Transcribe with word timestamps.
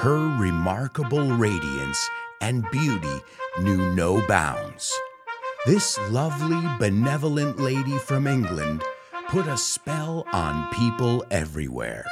her 0.00 0.38
remarkable 0.38 1.30
radiance 1.32 2.08
and 2.40 2.64
beauty 2.70 3.20
knew 3.60 3.94
no 3.94 4.26
bounds. 4.26 4.90
This 5.66 5.98
lovely, 6.08 6.66
benevolent 6.78 7.58
lady 7.58 7.98
from 7.98 8.26
England 8.26 8.82
put 9.28 9.46
a 9.46 9.58
spell 9.58 10.24
on 10.32 10.72
people 10.72 11.22
everywhere. 11.30 12.06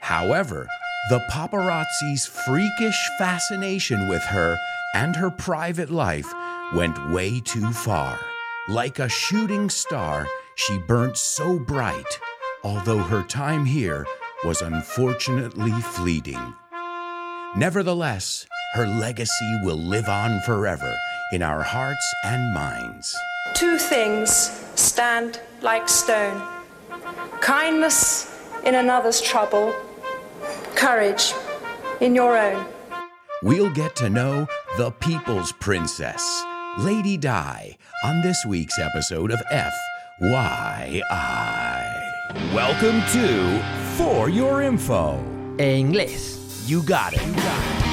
However, 0.00 0.68
the 1.08 1.20
paparazzi's 1.30 2.26
freakish 2.26 3.08
fascination 3.16 4.06
with 4.06 4.22
her 4.24 4.58
and 4.94 5.16
her 5.16 5.30
private 5.30 5.88
life 5.88 6.30
went 6.74 7.10
way 7.10 7.40
too 7.40 7.72
far. 7.72 8.18
Like 8.68 8.98
a 8.98 9.08
shooting 9.08 9.70
star, 9.70 10.26
she 10.56 10.76
burnt 10.76 11.16
so 11.16 11.58
bright, 11.58 12.20
although 12.62 12.98
her 12.98 13.22
time 13.22 13.64
here 13.64 14.06
was 14.44 14.60
unfortunately 14.60 15.72
fleeting. 15.72 16.54
Nevertheless, 17.56 18.48
her 18.72 18.84
legacy 18.84 19.54
will 19.62 19.78
live 19.78 20.08
on 20.08 20.40
forever 20.40 20.92
in 21.30 21.40
our 21.40 21.62
hearts 21.62 22.04
and 22.24 22.52
minds. 22.52 23.16
Two 23.54 23.78
things 23.78 24.32
stand 24.74 25.38
like 25.62 25.88
stone 25.88 26.42
kindness 27.40 28.26
in 28.64 28.74
another's 28.74 29.20
trouble, 29.20 29.72
courage 30.74 31.32
in 32.00 32.12
your 32.12 32.36
own. 32.36 32.66
We'll 33.44 33.72
get 33.72 33.94
to 33.96 34.10
know 34.10 34.48
the 34.76 34.90
People's 34.90 35.52
Princess, 35.52 36.42
Lady 36.78 37.16
Di, 37.16 37.76
on 38.04 38.20
this 38.22 38.44
week's 38.44 38.80
episode 38.80 39.30
of 39.30 39.40
FYI. 39.52 41.02
Welcome 42.52 43.00
to 43.12 43.62
For 43.96 44.28
Your 44.28 44.60
Info. 44.62 45.20
En 45.60 45.92
inglés. 45.92 46.43
You 46.66 46.82
got 46.82 47.12
it. 47.12 47.20
You 47.26 47.34
got 47.34 47.44
it. 47.44 47.84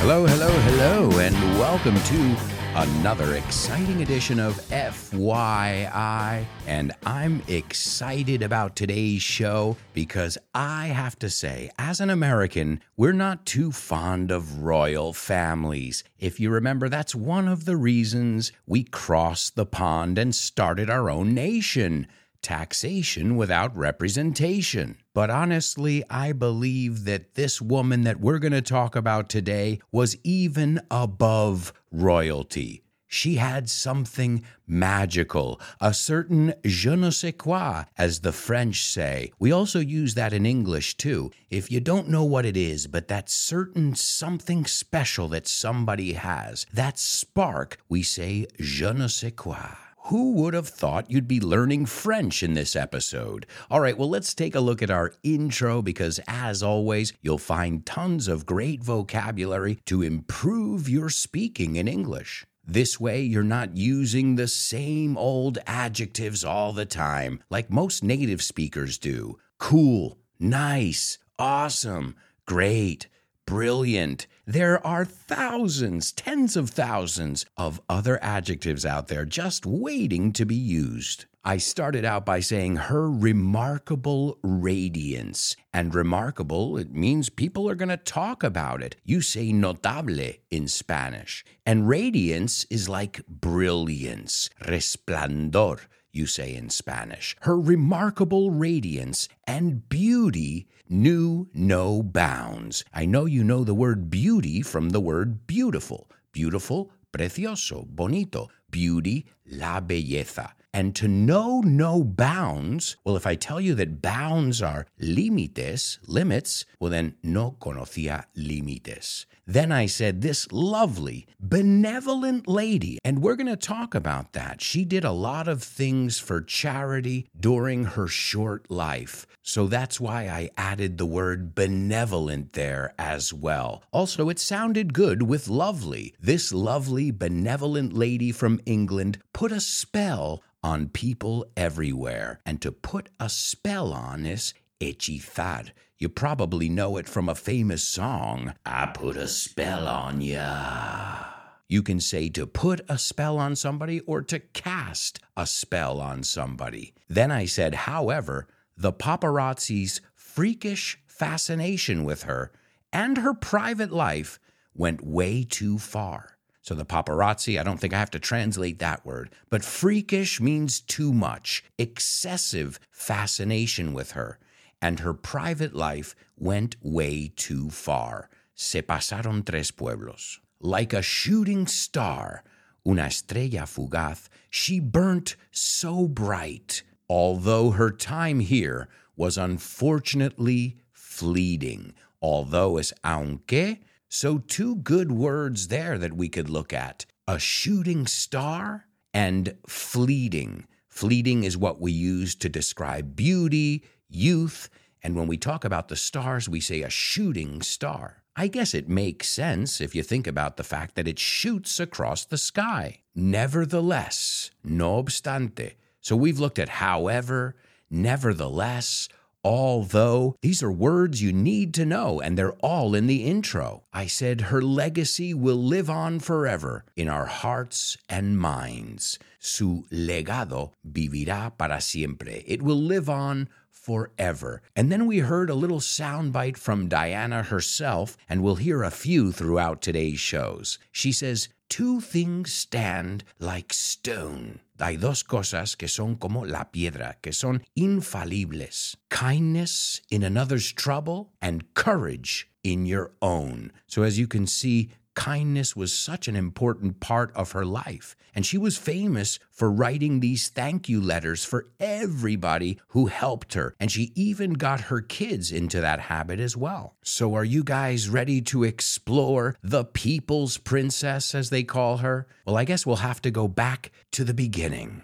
Hello, 0.00 0.24
hello, 0.24 0.48
hello, 0.48 1.18
and 1.18 1.34
welcome 1.58 1.94
to 1.94 2.55
another 2.76 3.36
exciting 3.36 4.02
edition 4.02 4.38
of 4.38 4.54
FYI. 4.68 6.44
And 6.66 6.92
I'm 7.06 7.42
excited 7.48 8.42
about 8.42 8.76
today's 8.76 9.22
show 9.22 9.78
because 9.94 10.36
I 10.54 10.88
have 10.88 11.18
to 11.20 11.30
say, 11.30 11.70
as 11.78 12.00
an 12.00 12.10
American, 12.10 12.82
we're 12.94 13.14
not 13.14 13.46
too 13.46 13.72
fond 13.72 14.30
of 14.30 14.58
royal 14.62 15.14
families. 15.14 16.04
If 16.18 16.38
you 16.38 16.50
remember, 16.50 16.90
that's 16.90 17.14
one 17.14 17.48
of 17.48 17.64
the 17.64 17.78
reasons 17.78 18.52
we 18.66 18.84
crossed 18.84 19.56
the 19.56 19.64
pond 19.64 20.18
and 20.18 20.34
started 20.34 20.90
our 20.90 21.08
own 21.08 21.32
nation 21.32 22.06
taxation 22.46 23.36
without 23.36 23.76
representation. 23.76 24.96
But 25.12 25.30
honestly, 25.30 26.04
I 26.08 26.30
believe 26.30 27.04
that 27.04 27.34
this 27.34 27.60
woman 27.60 28.02
that 28.02 28.20
we're 28.20 28.38
going 28.38 28.52
to 28.52 28.62
talk 28.62 28.94
about 28.94 29.28
today 29.28 29.80
was 29.90 30.16
even 30.22 30.80
above 30.88 31.72
royalty. 31.90 32.84
She 33.08 33.34
had 33.34 33.68
something 33.68 34.44
magical, 34.64 35.60
a 35.80 35.92
certain 35.92 36.54
je 36.64 36.94
ne 36.94 37.10
sais 37.10 37.34
quoi, 37.36 37.84
as 37.98 38.20
the 38.20 38.32
French 38.32 38.84
say. 38.84 39.32
We 39.40 39.50
also 39.50 39.80
use 39.80 40.14
that 40.14 40.32
in 40.32 40.46
English 40.46 40.96
too. 40.96 41.32
If 41.50 41.72
you 41.72 41.80
don't 41.80 42.08
know 42.08 42.24
what 42.24 42.46
it 42.46 42.56
is, 42.56 42.86
but 42.86 43.08
that 43.08 43.28
certain 43.28 43.96
something 43.96 44.66
special 44.66 45.26
that 45.28 45.48
somebody 45.48 46.12
has, 46.12 46.64
that 46.72 46.96
spark, 46.96 47.78
we 47.88 48.04
say 48.04 48.46
je 48.60 48.92
ne 48.92 49.08
sais 49.08 49.32
quoi. 49.34 49.85
Who 50.06 50.34
would 50.34 50.54
have 50.54 50.68
thought 50.68 51.10
you'd 51.10 51.26
be 51.26 51.40
learning 51.40 51.86
French 51.86 52.44
in 52.44 52.54
this 52.54 52.76
episode? 52.76 53.44
All 53.68 53.80
right, 53.80 53.98
well, 53.98 54.08
let's 54.08 54.34
take 54.34 54.54
a 54.54 54.60
look 54.60 54.80
at 54.80 54.90
our 54.90 55.12
intro 55.24 55.82
because, 55.82 56.20
as 56.28 56.62
always, 56.62 57.12
you'll 57.22 57.38
find 57.38 57.84
tons 57.84 58.28
of 58.28 58.46
great 58.46 58.84
vocabulary 58.84 59.80
to 59.86 60.02
improve 60.02 60.88
your 60.88 61.10
speaking 61.10 61.74
in 61.74 61.88
English. 61.88 62.46
This 62.64 63.00
way, 63.00 63.22
you're 63.22 63.42
not 63.42 63.76
using 63.76 64.36
the 64.36 64.46
same 64.46 65.18
old 65.18 65.58
adjectives 65.66 66.44
all 66.44 66.72
the 66.72 66.86
time, 66.86 67.42
like 67.50 67.68
most 67.68 68.04
native 68.04 68.42
speakers 68.42 68.98
do 68.98 69.40
cool, 69.58 70.18
nice, 70.38 71.18
awesome, 71.36 72.14
great 72.46 73.08
brilliant. 73.46 74.26
There 74.48 74.86
are 74.86 75.04
thousands, 75.04 76.12
tens 76.12 76.56
of 76.56 76.70
thousands 76.70 77.46
of 77.56 77.80
other 77.88 78.22
adjectives 78.22 78.86
out 78.86 79.08
there 79.08 79.24
just 79.24 79.66
waiting 79.66 80.32
to 80.34 80.46
be 80.46 80.54
used. 80.54 81.24
I 81.44 81.56
started 81.56 82.04
out 82.04 82.24
by 82.24 82.38
saying 82.38 82.76
her 82.76 83.10
remarkable 83.10 84.38
radiance. 84.44 85.56
And 85.74 85.92
remarkable, 85.92 86.78
it 86.78 86.92
means 86.92 87.28
people 87.28 87.68
are 87.68 87.74
going 87.74 87.88
to 87.88 87.96
talk 87.96 88.44
about 88.44 88.84
it. 88.84 88.94
You 89.02 89.20
say 89.20 89.50
notable 89.50 90.34
in 90.48 90.68
Spanish. 90.68 91.44
And 91.66 91.88
radiance 91.88 92.66
is 92.70 92.88
like 92.88 93.26
brilliance, 93.26 94.48
resplandor 94.62 95.80
you 96.16 96.26
say 96.26 96.54
in 96.54 96.70
Spanish. 96.70 97.36
Her 97.42 97.60
remarkable 97.60 98.50
radiance 98.50 99.28
and 99.46 99.88
beauty 99.88 100.66
knew 100.88 101.48
no 101.54 102.02
bounds. 102.02 102.84
I 102.92 103.06
know 103.06 103.26
you 103.26 103.44
know 103.44 103.64
the 103.64 103.74
word 103.74 104.10
beauty 104.10 104.62
from 104.62 104.90
the 104.90 105.00
word 105.00 105.46
beautiful. 105.46 106.08
Beautiful, 106.32 106.90
precioso, 107.12 107.86
bonito. 107.86 108.48
Beauty, 108.70 109.26
la 109.46 109.80
belleza. 109.80 110.55
And 110.76 110.94
to 110.96 111.08
know 111.08 111.62
no 111.62 112.04
bounds, 112.04 112.98
well, 113.02 113.16
if 113.16 113.26
I 113.26 113.34
tell 113.34 113.62
you 113.62 113.74
that 113.76 114.02
bounds 114.02 114.60
are 114.60 114.86
límites, 115.00 115.96
limits, 116.06 116.66
well, 116.78 116.90
then 116.90 117.14
no 117.22 117.56
conocía 117.58 118.26
límites. 118.36 119.24
Then 119.46 119.72
I 119.72 119.86
said, 119.86 120.20
This 120.20 120.52
lovely, 120.52 121.26
benevolent 121.40 122.46
lady, 122.46 122.98
and 123.02 123.22
we're 123.22 123.36
going 123.36 123.46
to 123.46 123.56
talk 123.56 123.94
about 123.94 124.34
that. 124.34 124.60
She 124.60 124.84
did 124.84 125.02
a 125.02 125.12
lot 125.12 125.48
of 125.48 125.62
things 125.62 126.18
for 126.18 126.42
charity 126.42 127.26
during 127.40 127.84
her 127.84 128.06
short 128.06 128.70
life. 128.70 129.26
So 129.40 129.68
that's 129.68 129.98
why 129.98 130.24
I 130.24 130.50
added 130.58 130.98
the 130.98 131.06
word 131.06 131.54
benevolent 131.54 132.52
there 132.52 132.92
as 132.98 133.32
well. 133.32 133.82
Also, 133.92 134.28
it 134.28 134.38
sounded 134.38 134.92
good 134.92 135.22
with 135.22 135.48
lovely. 135.48 136.12
This 136.20 136.52
lovely, 136.52 137.12
benevolent 137.12 137.94
lady 137.94 138.30
from 138.30 138.60
England 138.66 139.20
put 139.32 139.52
a 139.52 139.60
spell 139.60 140.42
on 140.66 140.88
people 140.88 141.46
everywhere. 141.56 142.40
And 142.44 142.60
to 142.60 142.72
put 142.72 143.08
a 143.20 143.28
spell 143.28 143.92
on 143.92 144.26
is 144.26 144.52
hechizar. 144.80 145.70
You 145.96 146.08
probably 146.08 146.68
know 146.68 146.96
it 146.96 147.08
from 147.08 147.28
a 147.28 147.36
famous 147.36 147.84
song, 147.84 148.52
I 148.66 148.86
Put 148.86 149.16
a 149.16 149.28
Spell 149.28 149.86
on 149.86 150.20
Ya. 150.20 151.24
You 151.68 151.82
can 151.84 152.00
say 152.00 152.28
to 152.30 152.48
put 152.48 152.80
a 152.88 152.98
spell 152.98 153.38
on 153.38 153.54
somebody 153.54 154.00
or 154.00 154.22
to 154.22 154.40
cast 154.40 155.20
a 155.36 155.46
spell 155.46 156.00
on 156.00 156.24
somebody. 156.24 156.94
Then 157.08 157.30
I 157.30 157.46
said, 157.46 157.86
however, 157.86 158.48
the 158.76 158.92
paparazzi's 158.92 160.00
freakish 160.16 160.98
fascination 161.06 162.04
with 162.04 162.24
her 162.24 162.50
and 162.92 163.18
her 163.18 163.34
private 163.34 163.92
life 163.92 164.40
went 164.74 165.06
way 165.06 165.44
too 165.48 165.78
far. 165.78 166.35
So 166.66 166.74
the 166.74 166.84
paparazzi, 166.84 167.60
I 167.60 167.62
don't 167.62 167.78
think 167.78 167.94
I 167.94 167.98
have 168.00 168.10
to 168.10 168.18
translate 168.18 168.80
that 168.80 169.06
word, 169.06 169.30
but 169.50 169.62
freakish 169.62 170.40
means 170.40 170.80
too 170.80 171.12
much, 171.12 171.62
excessive 171.78 172.80
fascination 172.90 173.92
with 173.92 174.12
her 174.12 174.40
and 174.82 175.00
her 175.00 175.14
private 175.14 175.74
life 175.74 176.16
went 176.36 176.74
way 176.82 177.30
too 177.36 177.70
far. 177.70 178.28
Se 178.56 178.82
pasaron 178.82 179.44
tres 179.44 179.70
pueblos. 179.70 180.40
Like 180.60 180.92
a 180.92 181.02
shooting 181.02 181.68
star, 181.68 182.42
una 182.84 183.04
estrella 183.04 183.66
fugaz, 183.66 184.28
she 184.50 184.80
burnt 184.80 185.36
so 185.52 186.08
bright, 186.08 186.82
although 187.08 187.70
her 187.70 187.92
time 187.92 188.40
here 188.40 188.88
was 189.16 189.38
unfortunately 189.38 190.78
fleeting. 190.92 191.94
Although 192.20 192.78
as 192.78 192.92
aunque, 193.04 193.78
so 194.08 194.38
two 194.38 194.76
good 194.76 195.12
words 195.12 195.68
there 195.68 195.98
that 195.98 196.16
we 196.16 196.28
could 196.28 196.48
look 196.48 196.72
at 196.72 197.06
a 197.28 197.38
shooting 197.38 198.06
star 198.06 198.86
and 199.12 199.56
fleeting. 199.66 200.66
Fleeting 200.88 201.44
is 201.44 201.56
what 201.56 201.80
we 201.80 201.92
use 201.92 202.34
to 202.36 202.48
describe 202.48 203.16
beauty, 203.16 203.84
youth, 204.08 204.70
and 205.02 205.14
when 205.14 205.26
we 205.26 205.36
talk 205.36 205.64
about 205.64 205.88
the 205.88 205.96
stars, 205.96 206.48
we 206.48 206.60
say 206.60 206.82
a 206.82 206.90
shooting 206.90 207.62
star. 207.62 208.22
I 208.34 208.48
guess 208.48 208.74
it 208.74 208.88
makes 208.88 209.28
sense 209.28 209.80
if 209.80 209.94
you 209.94 210.02
think 210.02 210.26
about 210.26 210.56
the 210.56 210.64
fact 210.64 210.94
that 210.94 211.08
it 211.08 211.18
shoots 211.18 211.80
across 211.80 212.24
the 212.24 212.36
sky. 212.36 213.02
Nevertheless, 213.14 214.50
no 214.62 214.98
obstante. 214.98 215.76
So 216.00 216.16
we've 216.16 216.38
looked 216.38 216.58
at 216.58 216.68
however, 216.68 217.56
nevertheless, 217.90 219.08
although. 219.46 220.34
These 220.42 220.60
are 220.60 220.72
words 220.72 221.22
you 221.22 221.32
need 221.32 221.72
to 221.74 221.86
know, 221.86 222.20
and 222.20 222.36
they're 222.36 222.54
all 222.54 222.96
in 222.96 223.06
the 223.06 223.24
intro. 223.24 223.84
I 223.92 224.06
said 224.06 224.40
her 224.52 224.60
legacy 224.60 225.32
will 225.32 225.62
live 225.62 225.88
on 225.88 226.18
forever 226.18 226.84
in 226.96 227.08
our 227.08 227.26
hearts 227.26 227.96
and 228.08 228.36
minds. 228.36 229.20
Su 229.38 229.84
legado 229.92 230.72
vivirá 230.84 231.56
para 231.56 231.80
siempre. 231.80 232.42
It 232.44 232.60
will 232.60 232.82
live 232.82 233.08
on 233.08 233.48
forever. 233.70 234.62
And 234.74 234.90
then 234.90 235.06
we 235.06 235.20
heard 235.20 235.48
a 235.48 235.54
little 235.54 235.78
soundbite 235.78 236.56
from 236.56 236.88
Diana 236.88 237.44
herself, 237.44 238.16
and 238.28 238.42
we'll 238.42 238.56
hear 238.56 238.82
a 238.82 238.90
few 238.90 239.30
throughout 239.30 239.80
today's 239.80 240.18
shows. 240.18 240.80
She 240.90 241.12
says, 241.12 241.48
Two 241.68 242.00
things 242.00 242.52
stand 242.52 243.22
like 243.38 243.72
stone. 243.72 244.58
Hay 244.78 244.96
dos 244.96 245.24
cosas 245.24 245.76
que 245.76 245.88
son 245.88 246.16
como 246.16 246.44
la 246.44 246.70
piedra, 246.70 247.18
que 247.22 247.32
son 247.32 247.62
infalibles 247.74 248.96
kindness 249.08 250.02
in 250.10 250.22
another's 250.22 250.72
trouble 250.72 251.32
and 251.40 251.72
courage 251.74 252.48
in 252.62 252.86
your 252.86 253.12
own. 253.22 253.72
So, 253.86 254.02
as 254.02 254.18
you 254.18 254.26
can 254.26 254.46
see, 254.46 254.90
kindness 255.16 255.74
was 255.74 255.92
such 255.92 256.28
an 256.28 256.36
important 256.36 257.00
part 257.00 257.34
of 257.34 257.50
her 257.52 257.64
life. 257.64 258.14
And 258.34 258.46
she 258.46 258.58
was 258.58 258.76
famous 258.78 259.40
for 259.50 259.72
writing 259.72 260.20
these 260.20 260.48
thank 260.50 260.88
you 260.88 261.00
letters 261.00 261.44
for 261.44 261.66
everybody 261.80 262.78
who 262.88 263.06
helped 263.06 263.54
her. 263.54 263.74
And 263.80 263.90
she 263.90 264.12
even 264.14 264.52
got 264.52 264.82
her 264.82 265.00
kids 265.00 265.50
into 265.50 265.80
that 265.80 266.00
habit 266.00 266.38
as 266.38 266.56
well. 266.56 266.94
So, 267.02 267.34
are 267.34 267.44
you 267.44 267.64
guys 267.64 268.08
ready 268.08 268.40
to 268.42 268.62
explore 268.62 269.56
the 269.62 269.84
people's 269.84 270.58
princess, 270.58 271.34
as 271.34 271.50
they 271.50 271.64
call 271.64 271.96
her? 271.98 272.26
Well, 272.46 272.58
I 272.58 272.64
guess 272.64 272.86
we'll 272.86 272.96
have 272.96 273.22
to 273.22 273.30
go 273.30 273.48
back 273.48 273.90
to 274.12 274.22
the 274.22 274.34
beginning. 274.34 275.02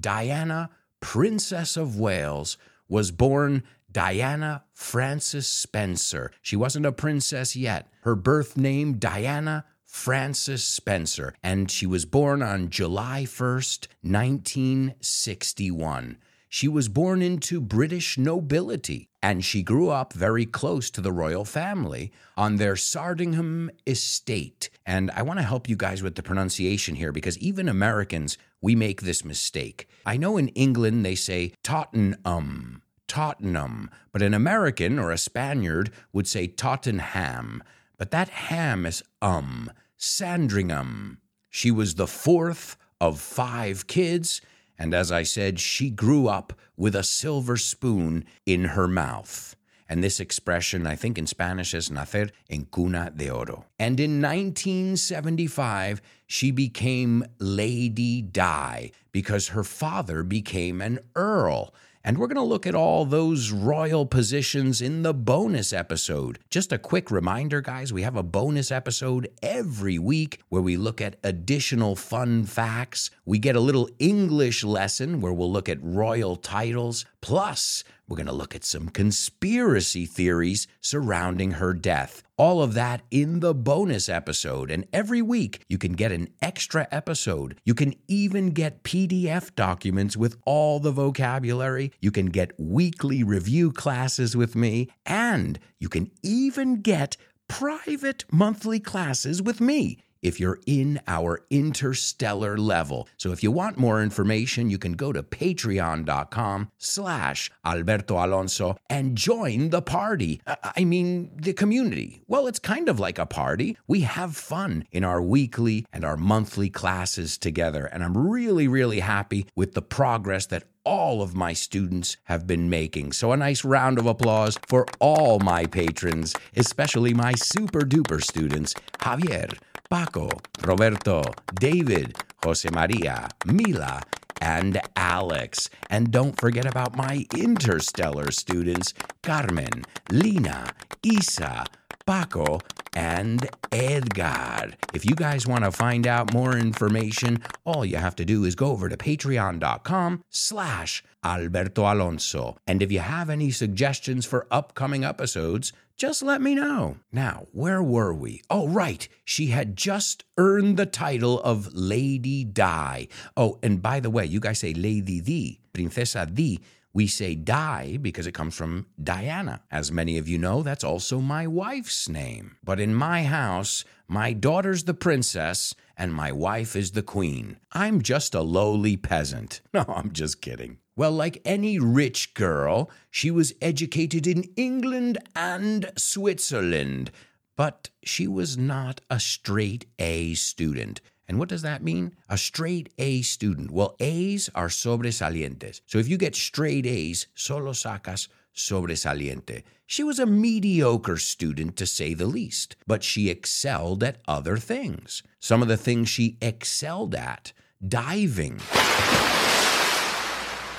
Diana, 0.00 0.70
Princess 1.00 1.76
of 1.76 1.98
Wales, 1.98 2.56
was 2.88 3.10
born 3.10 3.62
Diana 3.90 4.64
Frances 4.72 5.46
Spencer. 5.46 6.30
She 6.42 6.56
wasn't 6.56 6.86
a 6.86 6.92
princess 6.92 7.56
yet. 7.56 7.88
Her 8.02 8.14
birth 8.14 8.56
name, 8.56 8.94
Diana 8.94 9.64
Frances 9.84 10.62
Spencer, 10.62 11.34
and 11.42 11.70
she 11.70 11.86
was 11.86 12.04
born 12.04 12.42
on 12.42 12.68
July 12.68 13.24
1st, 13.24 13.88
1961. 14.02 16.18
She 16.48 16.68
was 16.68 16.88
born 16.88 17.22
into 17.22 17.60
British 17.60 18.18
nobility, 18.18 19.08
and 19.22 19.44
she 19.44 19.62
grew 19.62 19.90
up 19.90 20.12
very 20.12 20.46
close 20.46 20.90
to 20.90 21.00
the 21.00 21.12
royal 21.12 21.44
family 21.44 22.12
on 22.36 22.56
their 22.56 22.76
Sandringham 22.76 23.70
estate. 23.86 24.70
And 24.84 25.10
I 25.12 25.22
want 25.22 25.38
to 25.38 25.44
help 25.44 25.68
you 25.68 25.76
guys 25.76 26.02
with 26.02 26.14
the 26.14 26.22
pronunciation 26.22 26.94
here 26.94 27.12
because 27.12 27.38
even 27.38 27.68
Americans, 27.68 28.38
we 28.60 28.74
make 28.74 29.02
this 29.02 29.24
mistake. 29.24 29.88
I 30.04 30.16
know 30.16 30.36
in 30.36 30.48
England 30.48 31.04
they 31.04 31.14
say 31.14 31.52
Tottenham 31.62 32.82
Tottenham, 33.08 33.90
but 34.12 34.22
an 34.22 34.34
American 34.34 34.98
or 34.98 35.10
a 35.10 35.18
Spaniard 35.18 35.90
would 36.12 36.26
say 36.26 36.46
Tottenham. 36.46 37.62
But 37.98 38.10
that 38.10 38.28
ham 38.28 38.86
is 38.86 39.02
um, 39.22 39.70
Sandringham. 39.96 41.18
She 41.50 41.70
was 41.70 41.94
the 41.94 42.06
fourth 42.06 42.76
of 43.00 43.20
five 43.20 43.86
kids, 43.86 44.40
and 44.78 44.92
as 44.92 45.10
I 45.10 45.22
said, 45.22 45.58
she 45.58 45.90
grew 45.90 46.28
up 46.28 46.52
with 46.76 46.94
a 46.94 47.02
silver 47.02 47.56
spoon 47.56 48.24
in 48.44 48.64
her 48.64 48.86
mouth. 48.86 49.56
And 49.88 50.02
this 50.02 50.18
expression, 50.18 50.86
I 50.86 50.96
think 50.96 51.16
in 51.16 51.26
Spanish, 51.26 51.72
is 51.72 51.90
nacer 51.90 52.30
en 52.50 52.66
cuna 52.72 53.12
de 53.14 53.30
oro. 53.30 53.66
And 53.78 54.00
in 54.00 54.20
1975, 54.20 56.02
she 56.26 56.50
became 56.50 57.24
Lady 57.38 58.20
Di 58.20 58.90
because 59.12 59.48
her 59.48 59.62
father 59.62 60.24
became 60.24 60.80
an 60.80 60.98
earl. 61.14 61.72
And 62.06 62.18
we're 62.18 62.28
going 62.28 62.36
to 62.36 62.42
look 62.42 62.68
at 62.68 62.76
all 62.76 63.04
those 63.04 63.50
royal 63.50 64.06
positions 64.06 64.80
in 64.80 65.02
the 65.02 65.12
bonus 65.12 65.72
episode. 65.72 66.38
Just 66.50 66.72
a 66.72 66.78
quick 66.78 67.10
reminder, 67.10 67.60
guys, 67.60 67.92
we 67.92 68.02
have 68.02 68.14
a 68.14 68.22
bonus 68.22 68.70
episode 68.70 69.28
every 69.42 69.98
week 69.98 70.38
where 70.48 70.62
we 70.62 70.76
look 70.76 71.00
at 71.00 71.16
additional 71.24 71.96
fun 71.96 72.44
facts. 72.44 73.10
We 73.24 73.40
get 73.40 73.56
a 73.56 73.60
little 73.60 73.90
English 73.98 74.62
lesson 74.62 75.20
where 75.20 75.32
we'll 75.32 75.50
look 75.50 75.68
at 75.68 75.82
royal 75.82 76.36
titles. 76.36 77.06
Plus, 77.20 77.82
we're 78.08 78.16
going 78.16 78.26
to 78.26 78.32
look 78.32 78.54
at 78.54 78.64
some 78.64 78.88
conspiracy 78.88 80.06
theories 80.06 80.68
surrounding 80.80 81.52
her 81.52 81.74
death. 81.74 82.22
All 82.36 82.62
of 82.62 82.74
that 82.74 83.02
in 83.10 83.40
the 83.40 83.52
bonus 83.52 84.08
episode. 84.08 84.70
And 84.70 84.86
every 84.92 85.22
week, 85.22 85.62
you 85.68 85.76
can 85.76 85.94
get 85.94 86.12
an 86.12 86.28
extra 86.40 86.86
episode. 86.92 87.58
You 87.64 87.74
can 87.74 87.94
even 88.06 88.50
get 88.50 88.84
PDF 88.84 89.54
documents 89.56 90.16
with 90.16 90.36
all 90.44 90.78
the 90.78 90.92
vocabulary. 90.92 91.92
You 92.00 92.12
can 92.12 92.26
get 92.26 92.52
weekly 92.58 93.24
review 93.24 93.72
classes 93.72 94.36
with 94.36 94.54
me. 94.54 94.88
And 95.04 95.58
you 95.80 95.88
can 95.88 96.12
even 96.22 96.82
get 96.82 97.16
private 97.48 98.24
monthly 98.30 98.78
classes 98.78 99.42
with 99.42 99.60
me 99.60 99.98
if 100.26 100.40
you're 100.40 100.58
in 100.66 101.00
our 101.06 101.44
interstellar 101.50 102.58
level. 102.58 103.08
So 103.16 103.32
if 103.32 103.42
you 103.42 103.52
want 103.52 103.78
more 103.78 104.02
information, 104.02 104.70
you 104.70 104.78
can 104.78 104.94
go 104.94 105.12
to 105.12 105.22
patreon.com 105.22 106.70
slash 106.78 107.50
Alberto 107.64 108.14
Alonso 108.16 108.76
and 108.90 109.16
join 109.16 109.70
the 109.70 109.82
party. 109.82 110.40
I 110.46 110.84
mean, 110.84 111.30
the 111.36 111.52
community. 111.52 112.22
Well, 112.26 112.46
it's 112.46 112.58
kind 112.58 112.88
of 112.88 112.98
like 112.98 113.18
a 113.18 113.26
party. 113.26 113.76
We 113.86 114.00
have 114.00 114.36
fun 114.36 114.86
in 114.90 115.04
our 115.04 115.22
weekly 115.22 115.86
and 115.92 116.04
our 116.04 116.16
monthly 116.16 116.70
classes 116.70 117.38
together. 117.38 117.86
And 117.86 118.02
I'm 118.02 118.16
really, 118.16 118.66
really 118.66 119.00
happy 119.00 119.46
with 119.54 119.74
the 119.74 119.82
progress 119.82 120.46
that 120.46 120.64
all 120.86 121.20
of 121.20 121.34
my 121.34 121.52
students 121.52 122.16
have 122.24 122.46
been 122.46 122.70
making. 122.70 123.12
So, 123.12 123.32
a 123.32 123.36
nice 123.36 123.64
round 123.64 123.98
of 123.98 124.06
applause 124.06 124.56
for 124.68 124.86
all 125.00 125.40
my 125.40 125.66
patrons, 125.66 126.34
especially 126.56 127.12
my 127.12 127.32
super 127.34 127.80
duper 127.80 128.22
students 128.22 128.72
Javier, 129.00 129.58
Paco, 129.90 130.28
Roberto, 130.64 131.22
David, 131.54 132.16
Jose 132.42 132.68
Maria, 132.70 133.28
Mila, 133.46 134.02
and 134.40 134.80
Alex. 134.96 135.70
And 135.90 136.10
don't 136.10 136.38
forget 136.38 136.66
about 136.66 136.96
my 136.96 137.26
interstellar 137.36 138.30
students 138.30 138.94
Carmen, 139.22 139.84
Lina, 140.10 140.70
Isa, 141.02 141.64
Paco, 142.06 142.60
and 142.94 143.48
Edgar. 143.72 144.72
If 144.94 145.04
you 145.04 145.14
guys 145.14 145.46
want 145.46 145.64
to 145.64 145.70
find 145.70 146.06
out 146.06 146.32
more 146.32 146.56
information, 146.56 147.42
all 147.64 147.84
you 147.84 147.96
have 147.96 148.16
to 148.16 148.24
do 148.24 148.44
is 148.44 148.54
go 148.54 148.70
over 148.70 148.88
to 148.88 148.96
patreon.com 148.96 150.22
slash 150.30 151.04
Alberto 151.24 151.82
Alonso. 151.82 152.56
And 152.66 152.82
if 152.82 152.90
you 152.90 153.00
have 153.00 153.28
any 153.28 153.50
suggestions 153.50 154.24
for 154.24 154.46
upcoming 154.50 155.04
episodes, 155.04 155.72
just 155.96 156.22
let 156.22 156.42
me 156.42 156.54
know. 156.54 156.96
Now, 157.10 157.46
where 157.52 157.82
were 157.82 158.12
we? 158.12 158.42
Oh, 158.50 158.68
right. 158.68 159.08
She 159.24 159.46
had 159.46 159.76
just 159.76 160.24
earned 160.36 160.76
the 160.76 160.84
title 160.86 161.40
of 161.40 161.72
Lady 161.72 162.44
Di. 162.44 163.08
Oh, 163.36 163.58
and 163.62 163.80
by 163.80 164.00
the 164.00 164.10
way, 164.10 164.26
you 164.26 164.38
guys 164.38 164.58
say 164.58 164.74
Lady 164.74 165.20
Di, 165.20 165.58
Princesa 165.72 166.26
Di. 166.26 166.60
We 166.92 167.06
say 167.06 167.34
Di 167.34 167.98
because 168.00 168.26
it 168.26 168.32
comes 168.32 168.54
from 168.54 168.86
Diana. 169.02 169.62
As 169.70 169.92
many 169.92 170.16
of 170.18 170.28
you 170.28 170.38
know, 170.38 170.62
that's 170.62 170.84
also 170.84 171.20
my 171.20 171.46
wife's 171.46 172.08
name. 172.08 172.56
But 172.64 172.80
in 172.80 172.94
my 172.94 173.24
house, 173.24 173.84
my 174.08 174.32
daughter's 174.32 174.84
the 174.84 174.94
princess 174.94 175.74
and 175.96 176.12
my 176.12 176.32
wife 176.32 176.76
is 176.76 176.92
the 176.92 177.02
queen. 177.02 177.58
I'm 177.72 178.00
just 178.02 178.34
a 178.34 178.40
lowly 178.42 178.96
peasant. 178.96 179.60
No, 179.74 179.84
I'm 179.88 180.12
just 180.12 180.40
kidding. 180.40 180.78
Well, 180.96 181.12
like 181.12 181.42
any 181.44 181.78
rich 181.78 182.32
girl, 182.32 182.90
she 183.10 183.30
was 183.30 183.52
educated 183.60 184.26
in 184.26 184.44
England 184.56 185.18
and 185.36 185.92
Switzerland, 185.98 187.10
but 187.54 187.90
she 188.02 188.26
was 188.26 188.56
not 188.56 189.02
a 189.10 189.20
straight 189.20 189.84
A 189.98 190.32
student. 190.34 191.02
And 191.28 191.38
what 191.38 191.50
does 191.50 191.60
that 191.62 191.82
mean? 191.82 192.16
A 192.30 192.38
straight 192.38 192.88
A 192.96 193.20
student. 193.20 193.70
Well, 193.70 193.94
A's 194.00 194.48
are 194.54 194.68
sobresalientes. 194.68 195.82
So 195.84 195.98
if 195.98 196.08
you 196.08 196.16
get 196.16 196.34
straight 196.34 196.86
A's, 196.86 197.26
solo 197.34 197.72
sacas 197.72 198.28
sobresaliente. 198.54 199.64
She 199.86 200.02
was 200.02 200.18
a 200.18 200.24
mediocre 200.24 201.18
student, 201.18 201.76
to 201.76 201.84
say 201.84 202.14
the 202.14 202.26
least, 202.26 202.74
but 202.86 203.04
she 203.04 203.28
excelled 203.28 204.02
at 204.02 204.22
other 204.26 204.56
things. 204.56 205.22
Some 205.40 205.60
of 205.60 205.68
the 205.68 205.76
things 205.76 206.08
she 206.08 206.38
excelled 206.40 207.14
at 207.14 207.52
diving 207.86 208.60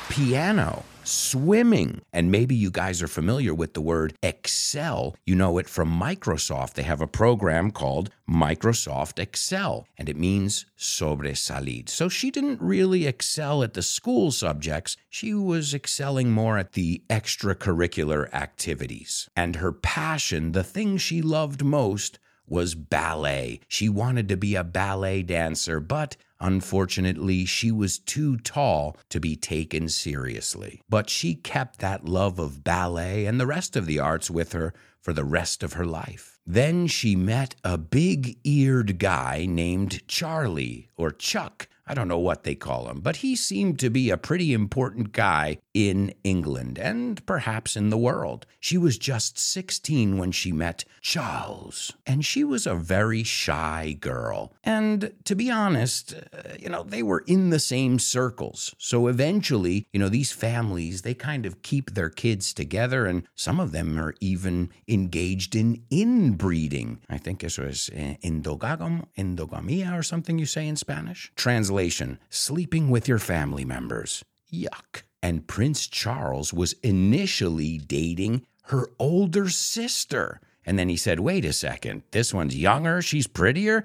piano, 0.10 0.84
swimming. 1.04 2.02
And 2.14 2.32
maybe 2.32 2.56
you 2.56 2.72
guys 2.72 3.02
are 3.02 3.08
familiar 3.08 3.54
with 3.54 3.74
the 3.74 3.82
word 3.82 4.14
Excel. 4.24 5.16
You 5.26 5.36
know 5.36 5.58
it 5.58 5.70
from 5.70 6.00
Microsoft. 6.00 6.74
They 6.74 6.84
have 6.84 7.02
a 7.02 7.08
program 7.08 7.72
called 7.72 8.10
Microsoft 8.30 9.20
Excel, 9.20 9.88
and 9.98 10.10
it 10.10 10.18
means 10.18 10.66
sobresalir. 10.78 11.88
So 11.90 12.10
she 12.10 12.32
didn't 12.32 12.62
really 12.62 13.06
excel 13.06 13.64
at 13.64 13.74
the 13.74 13.82
school 13.82 14.32
subjects. 14.32 14.98
She 15.10 15.34
was 15.34 15.74
excelling 15.74 16.32
more 16.32 16.58
at 16.58 16.74
the 16.74 17.02
extracurricular 17.10 18.34
activities. 18.34 19.30
And 19.36 19.58
her 19.58 19.72
passion, 19.72 20.52
the 20.52 20.64
thing 20.64 20.98
she 20.98 21.22
loved 21.22 21.64
most, 21.64 22.20
was 22.48 22.76
ballet. 22.76 23.60
She 23.68 23.90
wanted 23.90 24.30
to 24.30 24.38
be 24.38 24.56
a 24.56 24.64
ballet 24.64 25.22
dancer, 25.22 25.80
but 25.80 26.16
Unfortunately, 26.40 27.46
she 27.46 27.72
was 27.72 28.00
too 28.00 28.38
tall 28.38 28.98
to 29.10 29.20
be 29.20 29.36
taken 29.36 29.90
seriously. 29.90 30.82
But 30.90 31.10
she 31.10 31.36
kept 31.36 31.80
that 31.80 32.06
love 32.06 32.40
of 32.40 32.64
ballet 32.64 33.26
and 33.26 33.40
the 33.40 33.48
rest 33.48 33.76
of 33.76 33.86
the 33.86 34.00
arts 34.00 34.30
with 34.30 34.54
her 34.54 34.74
for 35.02 35.14
the 35.14 35.24
rest 35.24 35.64
of 35.64 35.74
her 35.74 35.86
life. 35.86 36.38
Then 36.46 36.88
she 36.88 37.16
met 37.16 37.56
a 37.64 37.78
big 37.78 38.38
eared 38.44 39.00
guy 39.00 39.46
named 39.48 40.08
Charlie 40.08 40.90
or 40.96 41.12
Chuck 41.12 41.68
I 41.88 41.94
don't 41.94 42.10
know 42.10 42.20
what 42.20 42.44
they 42.44 42.56
call 42.56 42.90
him, 42.90 43.00
but 43.00 43.18
he 43.18 43.36
seemed 43.36 43.80
to 43.80 43.90
be 43.90 44.10
a 44.10 44.18
pretty 44.18 44.52
important 44.52 45.14
guy 45.14 45.60
in 45.74 46.14
England 46.24 46.78
and 46.78 47.26
perhaps 47.26 47.78
in 47.78 47.90
the 47.90 47.98
world. 47.98 48.46
She 48.60 48.78
was 48.78 48.98
just 48.98 49.40
16 49.40 50.18
when 50.18 50.32
she 50.32 50.52
met 50.52 50.84
Charles, 51.02 51.94
and 52.06 52.26
she 52.26 52.44
was 52.44 52.68
a 52.68 52.76
very 52.76 53.24
shy 53.24 53.96
girl. 54.00 54.54
And 54.64 55.14
to 55.24 55.36
be 55.36 55.50
honest, 55.50 56.14
uh, 56.14 56.56
you 56.60 56.68
know, 56.68 56.84
they 56.84 57.04
were 57.04 57.24
in 57.28 57.52
the 57.52 57.60
same 57.60 58.00
circles. 58.00 58.76
So 58.78 59.08
eventually, 59.08 59.88
you 59.94 60.00
know, 60.00 60.10
these 60.10 60.34
families, 60.34 61.04
they 61.04 61.14
kind 61.14 61.46
of 61.46 61.62
keep 61.62 61.94
their 61.94 62.10
kids 62.10 62.54
together, 62.54 63.06
and 63.06 63.24
some 63.36 63.60
of 63.60 63.72
them 63.72 63.98
are 63.98 64.16
even 64.20 64.72
engaged 64.88 65.56
in 65.56 65.84
inbreeding. 65.90 67.00
I 67.10 67.18
think 67.18 67.44
eso 67.44 67.66
was 67.66 67.90
endogam, 67.96 69.06
endogamia 69.18 69.98
or 69.98 70.04
something 70.04 70.38
you 70.38 70.46
say 70.46 70.68
in 70.68 70.76
Spanish. 70.76 71.32
Translate 71.36 71.77
Translation 71.78 72.18
Sleeping 72.32 72.90
with 72.90 73.08
your 73.08 73.20
family 73.20 73.64
members. 73.64 74.26
Yuck. 74.52 75.04
And 75.22 75.46
Prince 75.46 75.86
Charles 75.86 76.52
was 76.52 76.74
initially 76.82 77.78
dating 77.78 78.48
her 78.64 78.90
older 78.98 79.48
sister. 79.50 80.42
And 80.66 80.80
then 80.80 80.90
he 80.90 80.98
said, 80.98 81.20
wait 81.20 81.46
a 81.46 81.54
second, 81.54 82.02
this 82.10 82.34
one's 82.34 82.58
younger, 82.58 83.04
she's 83.04 83.28
prettier. 83.28 83.84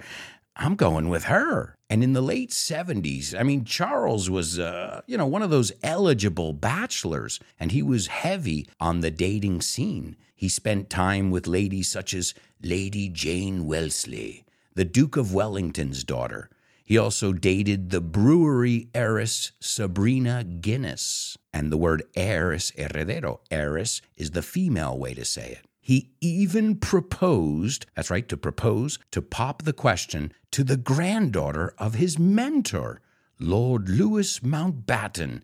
I'm 0.55 0.73
going 0.73 1.07
with 1.07 1.25
her. 1.25 1.75
And 1.87 2.03
in 2.03 2.13
the 2.13 2.21
late 2.21 2.49
70s, 2.49 3.39
I 3.39 3.43
mean, 3.43 3.63
Charles 3.63 4.27
was, 4.27 4.57
uh, 4.57 5.01
you 5.05 5.15
know, 5.15 5.27
one 5.27 5.43
of 5.43 5.51
those 5.51 5.71
eligible 5.83 6.51
bachelors, 6.51 7.39
and 7.59 7.71
he 7.71 7.83
was 7.83 8.07
heavy 8.07 8.67
on 8.79 9.01
the 9.01 9.11
dating 9.11 9.61
scene. 9.61 10.15
He 10.35 10.49
spent 10.49 10.89
time 10.89 11.29
with 11.29 11.45
ladies 11.45 11.89
such 11.89 12.15
as 12.15 12.33
Lady 12.59 13.07
Jane 13.07 13.67
Wellesley, 13.67 14.45
the 14.73 14.83
Duke 14.83 15.15
of 15.15 15.31
Wellington's 15.31 16.03
daughter, 16.03 16.49
he 16.83 16.97
also 16.97 17.31
dated 17.31 17.89
the 17.89 18.01
brewery 18.01 18.89
heiress 18.93 19.53
Sabrina 19.59 20.43
Guinness. 20.43 21.37
And 21.53 21.71
the 21.71 21.77
word 21.77 22.03
heiress, 22.15 22.71
heredero. 22.71 23.39
Heiress 23.49 24.01
is 24.17 24.31
the 24.31 24.41
female 24.41 24.97
way 24.97 25.13
to 25.13 25.23
say 25.23 25.51
it. 25.51 25.65
He 25.79 26.11
even 26.21 26.75
proposed, 26.75 27.85
that's 27.95 28.09
right, 28.09 28.27
to 28.29 28.37
propose, 28.37 28.99
to 29.11 29.21
pop 29.21 29.63
the 29.63 29.73
question 29.73 30.31
to 30.51 30.63
the 30.63 30.77
granddaughter 30.77 31.73
of 31.77 31.95
his 31.95 32.17
mentor, 32.17 33.01
Lord 33.39 33.89
Louis 33.89 34.39
Mountbatten. 34.39 35.41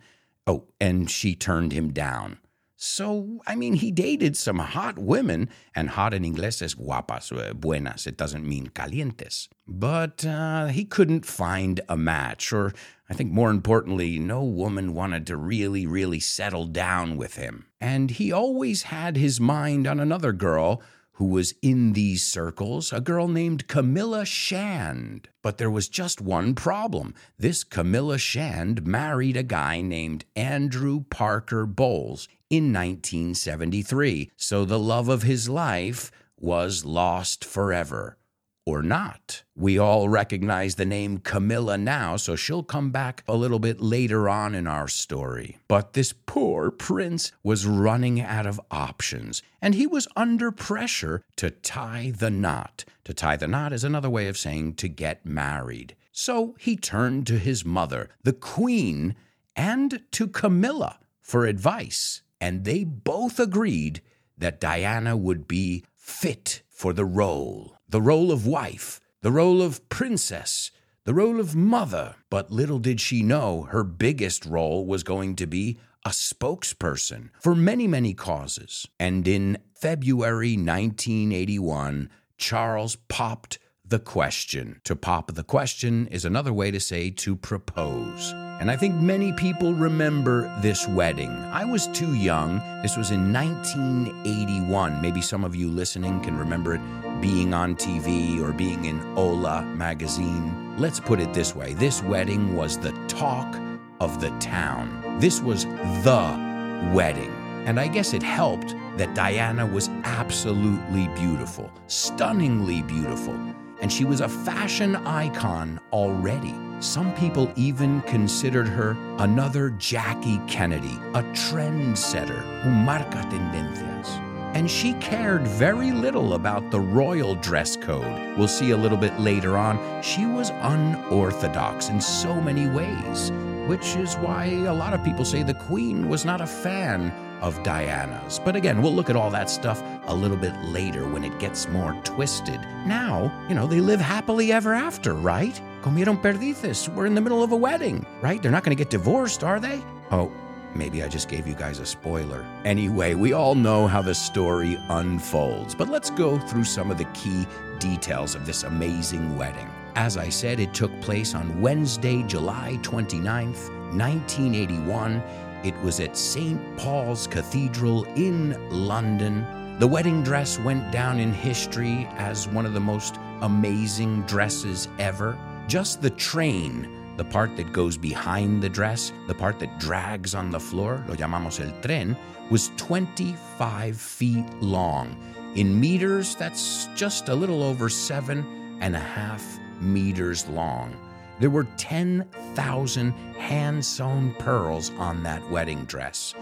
Oh, 0.48 0.66
and 0.80 1.12
she 1.12 1.36
turned 1.36 1.74
him 1.74 1.92
down. 1.92 2.40
So, 2.82 3.42
I 3.46 3.56
mean, 3.56 3.74
he 3.74 3.92
dated 3.92 4.38
some 4.38 4.60
hot 4.60 4.98
women, 4.98 5.50
and 5.76 5.90
hot 5.90 6.14
in 6.14 6.24
English 6.24 6.62
is 6.62 6.76
guapas, 6.76 7.30
uh, 7.38 7.54
buenas. 7.54 8.08
It 8.08 8.16
doesn't 8.16 8.48
mean 8.48 8.68
calientes. 8.68 9.50
But 9.68 10.26
uh, 10.26 10.68
he 10.68 10.86
couldn't 10.86 11.26
find 11.26 11.82
a 11.90 11.98
match, 11.98 12.54
or 12.54 12.72
I 13.10 13.16
think 13.16 13.34
more 13.34 13.50
importantly, 13.50 14.18
no 14.18 14.46
woman 14.46 14.94
wanted 14.94 15.28
to 15.28 15.36
really, 15.36 15.86
really 15.86 16.22
settle 16.22 16.68
down 16.68 17.18
with 17.18 17.36
him. 17.36 17.66
And 17.82 18.12
he 18.12 18.32
always 18.32 18.84
had 18.84 19.18
his 19.18 19.42
mind 19.42 19.86
on 19.86 20.00
another 20.00 20.32
girl 20.32 20.82
who 21.20 21.26
was 21.26 21.54
in 21.62 21.92
these 21.92 22.24
circles, 22.24 22.94
a 22.94 23.02
girl 23.02 23.28
named 23.28 23.68
Camilla 23.68 24.26
Shand. 24.26 25.28
But 25.44 25.58
there 25.58 25.70
was 25.70 25.90
just 25.90 26.22
one 26.22 26.56
problem. 26.56 27.14
This 27.38 27.66
Camilla 27.66 28.18
Shand 28.18 28.88
married 28.88 29.36
a 29.36 29.44
guy 29.44 29.82
named 29.82 30.24
Andrew 30.38 31.04
Parker 31.10 31.66
Bowles 31.66 32.30
in 32.50 32.72
1973, 32.72 34.32
so 34.38 34.64
the 34.64 34.80
love 34.80 35.10
of 35.10 35.24
his 35.24 35.50
life 35.50 36.10
was 36.38 36.86
lost 36.86 37.44
forever 37.44 38.18
or 38.66 38.82
not. 38.84 39.44
We 39.56 39.78
all 39.78 40.10
recognize 40.10 40.76
the 40.76 40.86
name 40.86 41.20
Camilla 41.20 41.78
now, 41.78 42.18
so 42.18 42.36
she'll 42.36 42.64
come 42.64 42.92
back 42.92 43.24
a 43.28 43.36
little 43.36 43.60
bit 43.60 43.82
later 43.82 44.30
on 44.30 44.54
in 44.54 44.68
our 44.68 44.88
story. 44.88 45.58
But 45.68 45.94
this 45.94 46.14
poor 46.14 46.70
prince 46.72 47.32
was 47.44 47.66
running 47.66 48.22
out 48.22 48.46
of 48.46 48.62
options, 48.70 49.42
and 49.62 49.76
he 49.76 49.88
was 49.88 50.08
under 50.16 50.52
pressure 50.52 51.24
to 51.38 51.50
tie 51.50 52.14
the 52.16 52.30
knot. 52.30 52.86
To 53.06 53.14
tie 53.14 53.38
the 53.38 53.48
knot 53.48 53.74
is 53.74 53.84
another 53.84 54.10
way 54.10 54.28
of 54.28 54.38
saying 54.38 54.76
to 54.76 54.88
get 54.88 55.26
married. 55.26 55.96
So 56.12 56.56
he 56.60 56.76
turned 56.76 57.26
to 57.28 57.40
his 57.40 57.66
mother, 57.66 58.10
the 58.24 58.34
queen, 58.34 59.16
and 59.56 60.02
to 60.12 60.28
Camilla 60.28 61.00
for 61.22 61.46
advice, 61.46 62.22
and 62.40 62.66
they 62.66 62.84
both 62.84 63.40
agreed 63.40 64.02
that 64.38 64.60
Diana 64.60 65.18
would 65.18 65.48
be 65.48 65.84
fit 65.96 66.62
for 66.70 66.94
the 66.94 67.06
role 67.06 67.79
the 67.90 68.02
role 68.02 68.32
of 68.32 68.46
wife, 68.46 69.00
the 69.22 69.32
role 69.32 69.62
of 69.62 69.88
princess, 69.90 70.72
the 71.06 71.14
role 71.14 71.40
of 71.40 71.56
mother. 71.56 72.16
But 72.30 72.52
little 72.52 72.80
did 72.80 73.02
she 73.02 73.24
know 73.24 73.64
her 73.72 73.84
biggest 73.84 74.46
role 74.46 74.86
was 74.86 75.04
going 75.04 75.36
to 75.38 75.48
be 75.48 75.80
a 76.06 76.10
spokesperson 76.10 77.30
for 77.42 77.56
many, 77.56 77.88
many 77.88 78.14
causes. 78.14 78.88
And 79.00 79.28
in 79.28 79.58
February 79.74 80.54
1981, 80.54 82.10
Charles 82.38 82.96
popped 83.08 83.60
the 83.84 84.00
question. 84.00 84.80
To 84.84 84.96
pop 84.96 85.34
the 85.34 85.44
question 85.44 86.08
is 86.08 86.24
another 86.24 86.54
way 86.54 86.70
to 86.70 86.80
say 86.80 87.10
to 87.10 87.36
propose. 87.36 88.32
And 88.60 88.70
I 88.70 88.76
think 88.76 88.96
many 88.96 89.34
people 89.34 89.74
remember 89.74 90.54
this 90.62 90.88
wedding. 90.88 91.32
I 91.32 91.66
was 91.66 91.88
too 91.88 92.14
young. 92.14 92.60
This 92.84 92.98
was 92.98 93.10
in 93.10 93.34
1981. 93.34 95.02
Maybe 95.02 95.22
some 95.22 95.44
of 95.44 95.56
you 95.56 95.70
listening 95.70 96.22
can 96.22 96.38
remember 96.38 96.76
it 96.76 96.82
being 97.22 97.54
on 97.54 97.76
TV 97.76 98.42
or 98.42 98.54
being 98.54 98.86
in 98.86 99.00
Hola 99.14 99.62
magazine. 99.76 100.76
Let's 100.78 101.00
put 101.00 101.20
it 101.20 101.34
this 101.34 101.56
way 101.56 101.74
this 101.74 102.02
wedding 102.04 102.56
was 102.56 102.78
the 102.78 102.92
talk 103.08 103.60
of 104.00 104.22
the 104.22 104.30
town. 104.40 105.18
This 105.20 105.42
was 105.42 105.66
the 105.66 106.92
wedding. 106.94 107.32
And 107.66 107.80
I 107.80 107.88
guess 107.88 108.14
it 108.14 108.24
helped 108.24 108.74
that 108.98 109.14
Diana 109.14 109.66
was 109.66 109.90
absolutely 110.04 111.08
beautiful, 111.10 111.72
stunningly 111.88 112.82
beautiful, 112.84 113.36
and 113.82 113.92
she 113.92 114.06
was 114.06 114.22
a 114.22 114.30
fashion 114.30 114.96
icon 114.96 115.80
already. 115.92 116.56
Some 116.80 117.14
people 117.16 117.52
even 117.56 118.02
considered 118.04 118.68
her 118.68 118.96
another 119.18 119.72
Jackie 119.72 120.40
Kennedy, 120.48 120.98
a 121.14 121.24
trendsetter 121.34 122.42
who 122.62 122.72
marca 122.72 123.22
tendencias. 123.30 124.29
And 124.54 124.70
she 124.70 124.94
cared 124.94 125.48
very 125.48 125.92
little 125.92 126.34
about 126.34 126.72
the 126.72 126.80
royal 126.80 127.36
dress 127.36 127.76
code. 127.78 128.38
We'll 128.38 128.48
see 128.48 128.72
a 128.72 128.78
little 128.78 128.98
bit 128.98 129.20
later 129.20 129.58
on, 129.58 130.02
she 130.02 130.26
was 130.26 130.50
unorthodox 130.62 131.90
in 131.90 132.02
so 132.02 132.42
many 132.42 132.68
ways, 132.68 133.32
which 133.68 133.96
is 133.96 134.16
why 134.16 134.46
a 134.46 134.74
lot 134.74 134.94
of 134.94 135.04
people 135.04 135.24
say 135.24 135.44
the 135.44 135.54
Queen 135.54 136.10
was 136.10 136.26
not 136.26 136.42
a 136.42 136.48
fan 136.48 137.12
of 137.42 137.62
Diana's. 137.64 138.40
But 138.40 138.56
again, 138.56 138.82
we'll 138.82 138.94
look 138.94 139.10
at 139.10 139.16
all 139.16 139.30
that 139.30 139.50
stuff 139.50 139.82
a 140.08 140.16
little 140.16 140.38
bit 140.38 140.56
later 140.64 141.08
when 141.08 141.24
it 141.24 141.38
gets 141.40 141.68
more 141.70 141.94
twisted. 142.04 142.60
Now, 142.86 143.32
you 143.48 143.56
know, 143.56 143.68
they 143.68 143.80
live 143.80 144.02
happily 144.02 144.52
ever 144.52 144.74
after, 144.74 145.14
right? 145.14 145.60
Comieron 145.82 146.22
perdices. 146.22 146.90
We're 146.90 147.06
in 147.06 147.16
the 147.16 147.22
middle 147.22 147.44
of 147.44 147.52
a 147.52 147.56
wedding, 147.56 148.06
right? 148.22 148.42
They're 148.42 148.52
not 148.52 148.64
going 148.64 148.76
to 148.76 148.82
get 148.84 148.90
divorced, 148.90 149.44
are 149.44 149.60
they? 149.60 149.82
Oh, 150.12 150.32
Maybe 150.76 151.04
I 151.04 151.08
just 151.08 151.30
gave 151.30 151.48
you 151.48 151.56
guys 151.56 151.80
a 151.80 151.86
spoiler. 151.86 152.46
Anyway, 152.66 153.14
we 153.14 153.34
all 153.34 153.56
know 153.56 153.88
how 153.88 154.02
the 154.02 154.16
story 154.16 154.78
unfolds, 154.90 155.76
but 155.76 155.90
let's 155.90 156.10
go 156.10 156.38
through 156.38 156.66
some 156.66 156.92
of 156.92 156.98
the 156.98 157.06
key 157.14 157.46
details 157.80 158.36
of 158.36 158.46
this 158.46 158.64
amazing 158.64 159.38
wedding. 159.38 159.70
As 159.96 160.18
I 160.18 160.30
said, 160.30 160.60
it 160.60 160.74
took 160.74 160.92
place 161.02 161.36
on 161.36 161.60
Wednesday, 161.62 162.24
July 162.24 162.78
29th, 162.82 163.70
1981 163.96 165.24
it 165.62 165.78
was 165.82 166.00
at 166.00 166.16
St. 166.16 166.78
Paul's 166.78 167.28
Cathedral 167.28 168.06
in 168.16 168.56
London. 168.70 169.46
The 169.80 169.88
wedding 169.88 170.24
dress 170.24 170.58
went 170.58 170.90
down 170.90 171.20
in 171.20 171.34
history 171.34 172.08
as 172.18 172.48
one 172.48 172.66
of 172.66 172.74
the 172.74 172.80
most 172.80 173.18
amazing 173.42 174.22
dresses 174.22 174.88
ever. 175.00 175.38
Just 175.68 176.02
the 176.02 176.12
train, 176.12 176.88
the 177.20 177.26
part 177.26 177.54
that 177.58 177.74
goes 177.74 177.98
behind 177.98 178.64
the 178.64 178.70
dress, 178.70 179.12
the 179.28 179.34
part 179.34 179.60
that 179.60 179.78
drags 179.78 180.34
on 180.34 180.50
the 180.50 180.60
floor, 180.60 181.04
lo 181.10 181.16
llamamos 181.16 181.60
el 181.60 181.70
tren, 181.82 182.16
was 182.50 182.72
25 182.78 184.00
feet 184.00 184.50
long. 184.62 185.18
In 185.56 185.78
meters, 185.78 186.36
that's 186.36 186.88
just 186.96 187.28
a 187.28 187.36
little 187.36 187.62
over 187.62 187.90
seven 187.90 188.78
and 188.80 188.96
a 188.96 189.00
half 189.00 189.44
meters 189.82 190.48
long. 190.48 190.96
There 191.42 191.50
were 191.50 191.68
10,000 191.76 193.12
hand 193.38 193.84
sewn 193.84 194.34
pearls 194.40 194.90
on 194.92 195.22
that 195.24 195.44
wedding 195.52 195.84
dress, 195.84 196.34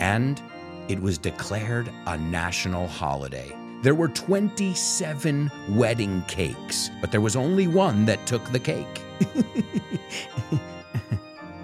and 0.00 0.42
it 0.88 1.00
was 1.00 1.16
declared 1.16 1.88
a 2.08 2.18
national 2.18 2.88
holiday. 2.88 3.56
There 3.84 3.94
were 3.94 4.08
27 4.08 5.52
wedding 5.68 6.22
cakes, 6.26 6.90
but 7.02 7.12
there 7.12 7.20
was 7.20 7.36
only 7.36 7.66
one 7.66 8.06
that 8.06 8.24
took 8.26 8.42
the 8.50 8.58
cake. 8.58 9.02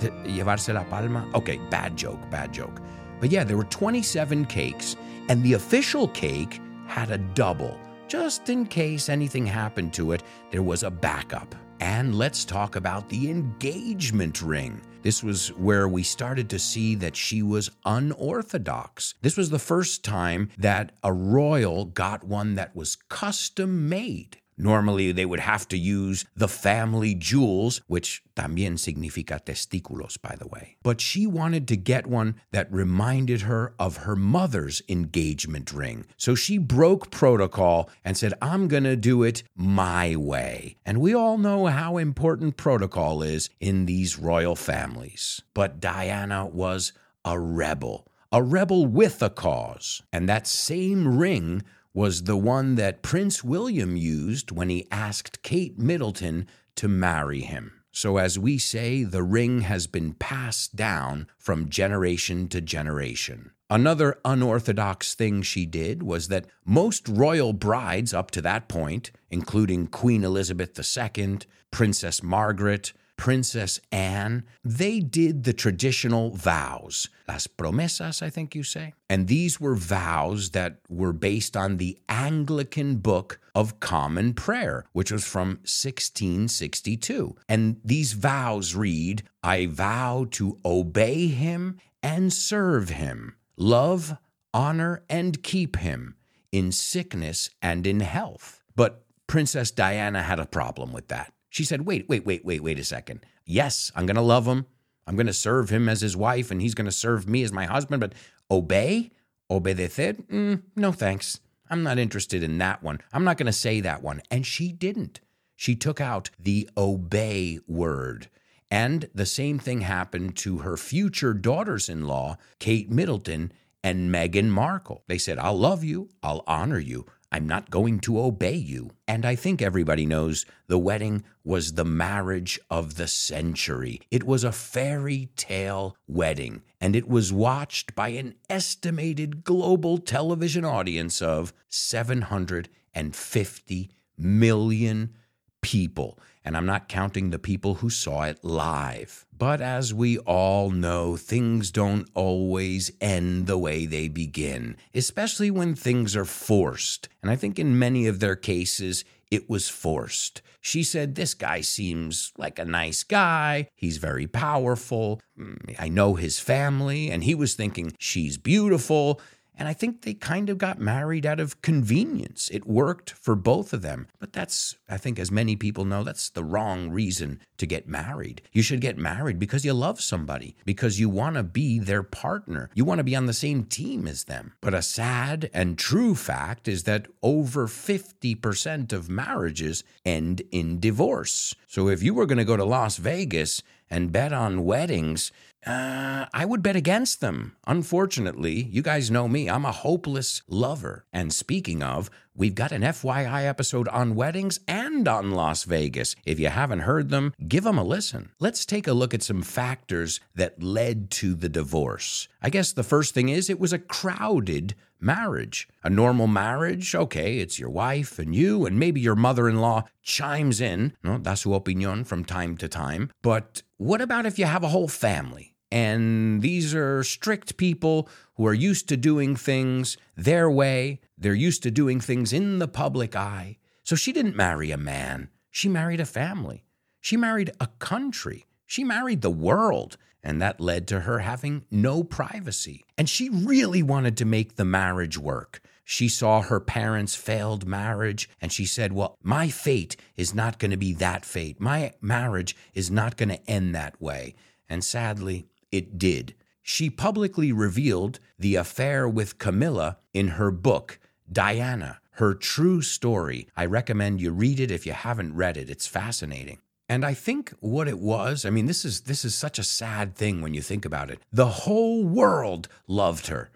Llevarse 0.27 0.69
la 0.69 0.85
palma? 0.85 1.27
Okay, 1.35 1.59
bad 1.71 1.97
joke, 1.97 2.21
bad 2.29 2.53
joke. 2.53 2.79
But 3.21 3.31
yeah, 3.31 3.43
there 3.43 3.57
were 3.57 3.65
27 3.65 4.45
cakes, 4.45 4.97
and 5.31 5.43
the 5.43 5.55
official 5.55 6.09
cake 6.09 6.61
had 6.87 7.11
a 7.11 7.17
double. 7.17 7.81
Just 8.07 8.51
in 8.51 8.67
case 8.67 9.09
anything 9.09 9.47
happened 9.47 9.95
to 9.95 10.13
it, 10.13 10.23
there 10.51 10.63
was 10.63 10.83
a 10.83 10.91
backup. 10.91 11.55
And 11.81 12.15
let's 12.15 12.45
talk 12.45 12.77
about 12.77 13.09
the 13.09 13.31
engagement 13.31 14.43
ring. 14.43 14.83
This 15.03 15.23
was 15.23 15.49
where 15.53 15.89
we 15.89 16.03
started 16.03 16.51
to 16.51 16.59
see 16.59 16.95
that 16.97 17.17
she 17.17 17.43
was 17.43 17.71
unorthodox. 17.85 19.15
This 19.23 19.37
was 19.37 19.51
the 19.51 19.59
first 19.59 20.05
time 20.05 20.51
that 20.59 20.93
a 21.03 21.13
royal 21.13 21.87
got 21.87 22.25
one 22.25 22.55
that 22.57 22.77
was 22.77 22.97
custom 23.09 23.89
made. 23.89 24.40
Normally, 24.63 25.13
they 25.13 25.25
would 25.25 25.41
have 25.41 25.67
to 25.69 25.79
use 25.79 26.25
the 26.37 26.49
family 26.49 27.15
jewels, 27.15 27.81
which 27.87 28.23
también 28.37 28.75
significa 28.75 29.43
testículos, 29.43 30.21
by 30.21 30.37
the 30.39 30.47
way. 30.47 30.77
But 30.83 31.01
she 31.01 31.27
wanted 31.27 31.67
to 31.69 31.77
get 31.77 32.07
one 32.07 32.37
that 32.53 32.73
reminded 32.73 33.43
her 33.43 33.75
of 33.79 33.99
her 33.99 34.17
mother's 34.17 34.83
engagement 34.89 35.73
ring. 35.73 36.05
So 36.17 36.35
she 36.35 36.59
broke 36.59 37.11
protocol 37.11 37.91
and 38.05 38.17
said, 38.17 38.35
I'm 38.43 38.69
going 38.69 38.85
to 38.85 38.97
do 38.97 39.23
it 39.23 39.43
my 39.57 40.17
way. 40.17 40.77
And 40.85 41.01
we 41.01 41.15
all 41.15 41.39
know 41.39 41.67
how 41.67 41.97
important 41.97 42.57
protocol 42.57 43.23
is 43.23 43.49
in 43.61 43.87
these 43.87 44.19
royal 44.19 44.57
families. 44.57 45.43
But 45.55 45.81
Diana 45.81 46.47
was 46.47 46.93
a 47.25 47.39
rebel, 47.39 48.07
a 48.33 48.43
rebel 48.43 48.87
with 48.87 49.23
a 49.23 49.31
cause. 49.31 50.03
And 50.13 50.29
that 50.29 50.47
same 50.47 51.19
ring 51.19 51.63
was 51.93 52.25
the 52.25 52.37
one 52.37 52.77
that 52.77 53.03
Prince 53.03 53.43
William 53.43 53.97
used 53.97 54.51
when 54.51 54.69
he 54.69 54.87
asked 54.91 55.43
Kate 55.43 55.79
Middleton 55.79 56.47
to 56.77 56.89
marry 56.89 57.41
him. 57.41 57.73
So, 57.93 58.19
as 58.19 58.39
we 58.39 58.59
say, 58.59 59.03
the 59.03 59.25
ring 59.25 59.63
has 59.63 59.89
been 59.89 60.13
passed 60.13 60.77
down 60.77 61.27
from 61.39 61.69
generation 61.69 62.47
to 62.49 62.61
generation. 62.61 63.51
Another 63.69 64.19
unorthodox 64.25 65.15
thing 65.15 65.43
she 65.43 65.67
did 65.67 66.03
was 66.03 66.29
that 66.29 66.47
most 66.65 67.09
royal 67.09 67.53
brides 67.53 68.15
up 68.15 68.31
to 68.33 68.43
that 68.43 68.69
point, 68.69 69.11
including 69.31 69.89
Queen 69.89 70.23
Elizabeth 70.23 70.79
II, 70.79 71.39
Princess 71.71 72.23
Margaret, 72.23 72.93
Princess 73.21 73.79
Anne, 73.93 74.45
they 74.65 74.99
did 74.99 75.45
the 75.45 75.53
traditional 75.53 76.31
vows, 76.31 77.11
las 77.29 77.47
promesas, 77.47 78.23
I 78.23 78.31
think 78.31 78.55
you 78.55 78.63
say. 78.63 78.95
And 79.11 79.29
these 79.29 79.61
were 79.61 79.75
vows 79.75 80.53
that 80.53 80.79
were 80.89 81.13
based 81.13 81.55
on 81.55 81.77
the 81.77 81.99
Anglican 82.09 82.97
Book 82.97 83.39
of 83.55 83.79
Common 83.79 84.33
Prayer, 84.33 84.87
which 84.93 85.13
was 85.13 85.27
from 85.27 85.59
1662. 85.69 87.37
And 87.47 87.79
these 87.85 88.15
vows 88.15 88.75
read, 88.75 89.23
I 89.43 89.67
vow 89.67 90.27
to 90.31 90.57
obey 90.65 91.27
him 91.27 91.77
and 92.03 92.33
serve 92.33 92.89
him, 92.89 93.37
love, 93.59 94.17
honor, 94.55 95.03
and 95.11 95.43
keep 95.43 95.77
him 95.77 96.17
in 96.53 96.73
sickness 96.73 97.51
and 97.61 97.87
in 97.87 98.01
health. 98.01 98.63
But 98.75 99.05
Princess 99.27 99.71
Diana 99.71 100.23
had 100.23 100.41
a 100.41 100.47
problem 100.47 100.95
with 100.95 101.09
that. 101.09 101.35
She 101.51 101.65
said, 101.65 101.83
Wait, 101.83 102.09
wait, 102.09 102.25
wait, 102.25 102.45
wait, 102.45 102.63
wait 102.63 102.79
a 102.79 102.85
second. 102.85 103.27
Yes, 103.45 103.93
I'm 103.95 104.07
going 104.07 104.17
to 104.17 104.23
love 104.23 104.47
him. 104.47 104.67
I'm 105.07 105.17
going 105.17 105.27
to 105.27 105.33
serve 105.33 105.71
him 105.71 105.89
as 105.89 106.01
his 106.01 106.17
wife, 106.17 106.51
and 106.51 106.63
he's 106.63 106.75
going 106.75 106.87
to 106.87 106.93
serve 106.93 107.29
me 107.29 107.43
as 107.43 107.53
my 107.53 107.67
husband, 107.67 108.01
but 108.01 108.15
obey? 108.51 109.11
Obedecer? 109.51 110.15
Mm, 110.15 110.63
no 110.77 110.93
thanks. 110.93 111.41
I'm 111.69 111.83
not 111.83 111.99
interested 111.99 112.43
in 112.43 112.59
that 112.59 112.83
one. 112.83 113.01
I'm 113.13 113.25
not 113.25 113.37
going 113.37 113.47
to 113.47 113.53
say 113.53 113.81
that 113.81 114.03
one. 114.03 114.23
And 114.31 114.47
she 114.47 114.73
didn't. 114.73 115.21
She 115.57 115.75
took 115.75 116.01
out 116.01 116.31
the 116.39 116.71
obey 116.77 117.59
word. 117.67 118.29
And 118.71 119.09
the 119.15 119.27
same 119.27 119.59
thing 119.59 119.81
happened 119.81 120.37
to 120.39 120.59
her 120.59 120.77
future 120.77 121.35
daughters 121.35 121.89
in 121.89 122.07
law, 122.07 122.39
Kate 122.61 122.91
Middleton 122.91 123.53
and 123.83 124.15
Meghan 124.15 124.49
Markle. 124.49 125.03
They 125.09 125.19
said, 125.19 125.39
I'll 125.39 125.59
love 125.59 125.83
you, 125.83 126.09
I'll 126.23 126.45
honor 126.47 126.79
you, 126.79 127.07
I'm 127.33 127.47
not 127.47 127.71
going 127.71 128.01
to 128.01 128.21
obey 128.21 128.57
you. 128.57 128.91
And 129.07 129.25
I 129.25 129.37
think 129.37 129.63
everybody 129.63 130.05
knows 130.05 130.45
the 130.67 130.79
wedding 130.79 131.23
was 131.45 131.75
the 131.75 131.85
marriage 131.85 132.59
of 132.69 132.97
the 132.97 133.07
century. 133.07 134.01
It 134.11 134.25
was 134.25 134.43
a 134.43 134.51
fairy 134.53 135.29
tale 135.37 135.97
wedding, 136.09 136.63
and 136.81 136.97
it 136.97 137.09
was 137.09 137.33
watched 137.33 137.95
by 137.95 138.09
an 138.09 138.35
estimated 138.49 139.45
global 139.45 139.99
television 139.99 140.65
audience 140.65 141.23
of 141.23 141.53
750 141.69 143.91
million 144.19 145.15
people. 145.63 146.19
And 146.45 146.57
I'm 146.57 146.67
not 146.67 146.89
counting 146.89 147.31
the 147.31 147.39
people 147.39 147.75
who 147.75 147.91
saw 147.91 148.23
it 148.23 148.43
live. 148.43 149.27
But 149.37 149.61
as 149.61 149.93
we 149.93 150.19
all 150.19 150.71
know, 150.71 151.17
things 151.17 151.71
don't 151.71 152.09
always 152.15 152.91
end 153.01 153.47
the 153.47 153.59
way 153.59 153.87
they 153.87 154.09
begin, 154.09 154.77
especially 154.95 155.51
when 155.51 155.75
things 155.75 156.17
are 156.17 156.25
forced. 156.25 157.09
And 157.23 157.31
I 157.31 157.37
think 157.37 157.59
in 157.59 157.79
many 157.79 158.07
of 158.07 158.21
their 158.21 158.37
cases, 158.37 159.05
it 159.31 159.49
was 159.49 159.69
forced. 159.69 160.43
She 160.61 160.83
said, 160.83 161.15
This 161.15 161.35
guy 161.35 161.61
seems 161.61 162.33
like 162.37 162.59
a 162.59 162.65
nice 162.65 163.03
guy. 163.03 163.69
He's 163.77 163.99
very 163.99 164.27
powerful. 164.27 165.21
Mm, 165.39 165.77
I 165.79 165.89
know 165.89 166.15
his 166.15 166.41
family. 166.41 167.11
And 167.11 167.25
he 167.25 167.35
was 167.35 167.55
thinking, 167.55 167.93
She's 167.99 168.37
beautiful. 168.37 169.21
And 169.61 169.69
I 169.69 169.75
think 169.75 170.01
they 170.01 170.15
kind 170.15 170.49
of 170.49 170.57
got 170.57 170.81
married 170.81 171.27
out 171.27 171.39
of 171.39 171.61
convenience. 171.61 172.49
It 172.51 172.67
worked 172.67 173.11
for 173.11 173.37
both 173.37 173.75
of 173.75 173.83
them. 173.83 174.09
But 174.19 174.33
that's, 174.33 174.77
I 174.89 174.97
think, 174.97 175.19
as 175.19 175.31
many 175.31 175.55
people 175.55 175.85
know, 175.85 176.03
that's 176.03 176.31
the 176.31 176.43
wrong 176.43 176.89
reason 176.89 177.41
to 177.59 177.67
get 177.67 177.87
married. 177.87 178.41
You 178.53 178.63
should 178.63 178.81
get 178.81 178.97
married 178.97 179.39
because 179.39 179.63
you 179.63 179.75
love 179.75 180.01
somebody, 180.01 180.57
because 180.65 180.99
you 180.99 181.11
want 181.11 181.37
to 181.37 181.43
be 181.43 181.79
their 181.79 182.03
partner. 182.03 182.71
You 182.75 182.87
want 182.87 183.01
to 183.01 183.05
be 183.05 183.15
on 183.15 183.27
the 183.27 183.35
same 183.35 183.65
team 183.65 184.09
as 184.09 184.25
them. 184.25 184.55
But 184.63 184.73
a 184.73 184.81
sad 184.81 185.51
and 185.53 185.77
true 185.77 186.15
fact 186.15 186.67
is 186.67 186.85
that 186.85 187.09
over 187.23 187.67
50% 187.67 188.95
of 188.95 189.11
marriages 189.11 189.85
end 190.07 190.41
in 190.51 190.81
divorce. 190.81 191.55
So 191.67 191.89
if 191.89 192.03
you 192.03 192.15
were 192.15 192.25
going 192.25 192.39
to 192.39 192.45
go 192.47 192.57
to 192.57 192.65
Las 192.65 192.97
Vegas 192.97 193.63
and 193.91 194.13
bet 194.13 194.33
on 194.33 194.65
weddings, 194.65 195.33
uh, 195.67 196.27
I 196.33 196.45
would 196.45 196.63
bet 196.63 196.77
against 196.77 197.21
them. 197.21 197.57
Unfortunately, 197.67 198.63
you 198.71 198.83
guys 198.83 199.11
know 199.11 199.29
me, 199.29 199.49
I'm 199.49 199.65
a 199.65 199.73
hopeless 199.73 200.43
lover. 200.49 201.05
And 201.13 201.33
speaking 201.33 201.83
of, 201.83 202.11
we've 202.35 202.55
got 202.55 202.73
an 202.73 202.83
FYI 202.83 203.45
episode 203.47 203.87
on 203.89 204.15
weddings 204.15 204.61
and 204.67 205.07
on 205.07 205.33
Las 205.33 205.65
Vegas. 205.65 206.17
If 206.25 206.41
you 206.41 206.49
haven't 206.49 206.81
heard 206.81 207.11
them, 207.11 207.35
give 207.47 207.65
them 207.65 207.79
a 207.79 207.85
listen. 207.85 208.31
Let's 208.39 208.65
take 208.65 208.87
a 208.87 208.95
look 208.95 209.13
at 209.13 209.23
some 209.23 209.43
factors 209.43 210.21
that 210.35 210.63
led 210.63 211.11
to 211.13 211.35
the 211.35 211.49
divorce. 211.49 212.29
I 212.41 212.49
guess 212.49 212.73
the 212.73 212.83
first 212.83 213.13
thing 213.13 213.29
is 213.29 213.51
it 213.51 213.61
was 213.61 213.73
a 213.73 213.79
crowded 213.79 214.75
marriage. 215.01 215.69
A 215.83 215.91
normal 215.91 216.27
marriage, 216.27 216.95
okay, 216.95 217.39
it's 217.39 217.59
your 217.59 217.71
wife 217.71 218.19
and 218.19 218.35
you, 218.35 218.67
and 218.67 218.79
maybe 218.79 219.01
your 219.01 219.17
mother 219.17 219.49
in 219.49 219.61
law 219.61 219.85
chimes 220.03 220.61
in, 220.61 220.95
no, 221.03 221.19
da 221.19 221.35
su 221.35 221.55
opinion 221.55 222.05
from 222.05 222.25
time 222.25 222.57
to 222.59 222.69
time. 222.69 223.11
But 223.23 223.63
what 223.77 224.01
about 224.01 224.27
if 224.27 224.39
you 224.39 224.45
have 224.45 224.63
a 224.63 224.69
whole 224.69 224.89
family? 224.89 225.50
And 225.73 226.43
these 226.43 226.75
are 226.75 227.05
strict 227.05 227.57
people 227.57 228.09
who 228.35 228.47
are 228.47 228.55
used 228.55 228.89
to 228.89 228.97
doing 228.97 229.37
things 229.37 229.97
their 230.17 230.51
way. 230.51 231.01
They're 231.17 231.35
used 231.35 231.63
to 231.63 231.71
doing 231.71 232.01
things 232.01 232.33
in 232.33 232.59
the 232.59 232.69
public 232.69 233.15
eye. 233.15 233.59
So 233.85 233.97
she 233.97 234.13
didn't 234.13 234.37
marry 234.37 234.71
a 234.71 234.77
man, 234.77 235.29
she 235.51 235.69
married 235.69 236.01
a 236.01 236.07
family. 236.07 236.65
She 237.01 237.17
married 237.17 237.51
a 237.59 237.67
country. 237.79 238.47
She 238.67 238.85
married 238.85 239.23
the 239.23 239.31
world. 239.31 239.97
And 240.23 240.41
that 240.43 240.61
led 240.61 240.87
to 240.89 241.01
her 241.01 241.21
having 241.21 241.65
no 241.71 242.05
privacy. 242.05 242.85
And 242.99 243.09
she 243.09 243.31
really 243.31 243.83
wanted 243.83 244.19
to 244.19 244.27
make 244.27 244.57
the 244.57 244.67
marriage 244.67 245.17
work. 245.17 245.63
She 245.83 246.09
saw 246.09 246.43
her 246.43 246.61
parents' 246.61 247.17
failed 247.17 247.67
marriage 247.67 248.29
and 248.41 248.53
she 248.53 248.67
said, 248.67 248.93
Well, 248.93 249.17
my 249.23 249.49
fate 249.49 249.97
is 250.17 250.35
not 250.35 250.59
going 250.59 250.71
to 250.71 250.77
be 250.77 250.93
that 250.95 251.25
fate. 251.25 251.59
My 251.59 251.95
marriage 252.01 252.55
is 252.75 252.91
not 252.91 253.17
going 253.17 253.31
to 253.31 253.51
end 253.51 253.75
that 253.75 254.01
way. 254.01 254.35
And 254.69 254.85
sadly, 254.85 255.47
it 255.73 255.99
did. 255.99 256.35
She 256.63 256.91
publicly 256.91 257.53
revealed 257.53 258.21
the 258.39 258.57
affair 258.57 259.09
with 259.09 259.39
Camilla 259.39 259.99
in 260.13 260.29
her 260.29 260.51
book, 260.51 260.99
Diana, 261.31 262.01
her 262.13 262.35
true 262.35 262.83
story. 262.83 263.49
I 263.57 263.65
recommend 263.67 264.21
you 264.21 264.31
read 264.31 264.61
it 264.61 264.71
if 264.71 264.87
you 264.87 264.93
haven't 264.93 265.35
read 265.35 265.57
it. 265.57 265.71
It's 265.71 265.87
fascinating. 265.87 266.59
And 266.89 267.05
I 267.05 267.15
think 267.15 267.53
what 267.61 267.87
it 267.87 268.01
was, 268.01 268.45
I 268.45 268.51
mean, 268.51 268.67
this 268.67 268.85
is 268.85 269.03
this 269.03 269.25
is 269.25 269.35
such 269.35 269.59
a 269.59 269.65
sad 269.65 270.17
thing 270.17 270.43
when 270.43 270.55
you 270.55 270.61
think 270.61 270.85
about 270.85 271.09
it. 271.09 271.21
The 271.33 271.47
whole 271.47 272.05
world 272.05 272.69
loved 272.89 273.29
her, 273.29 273.51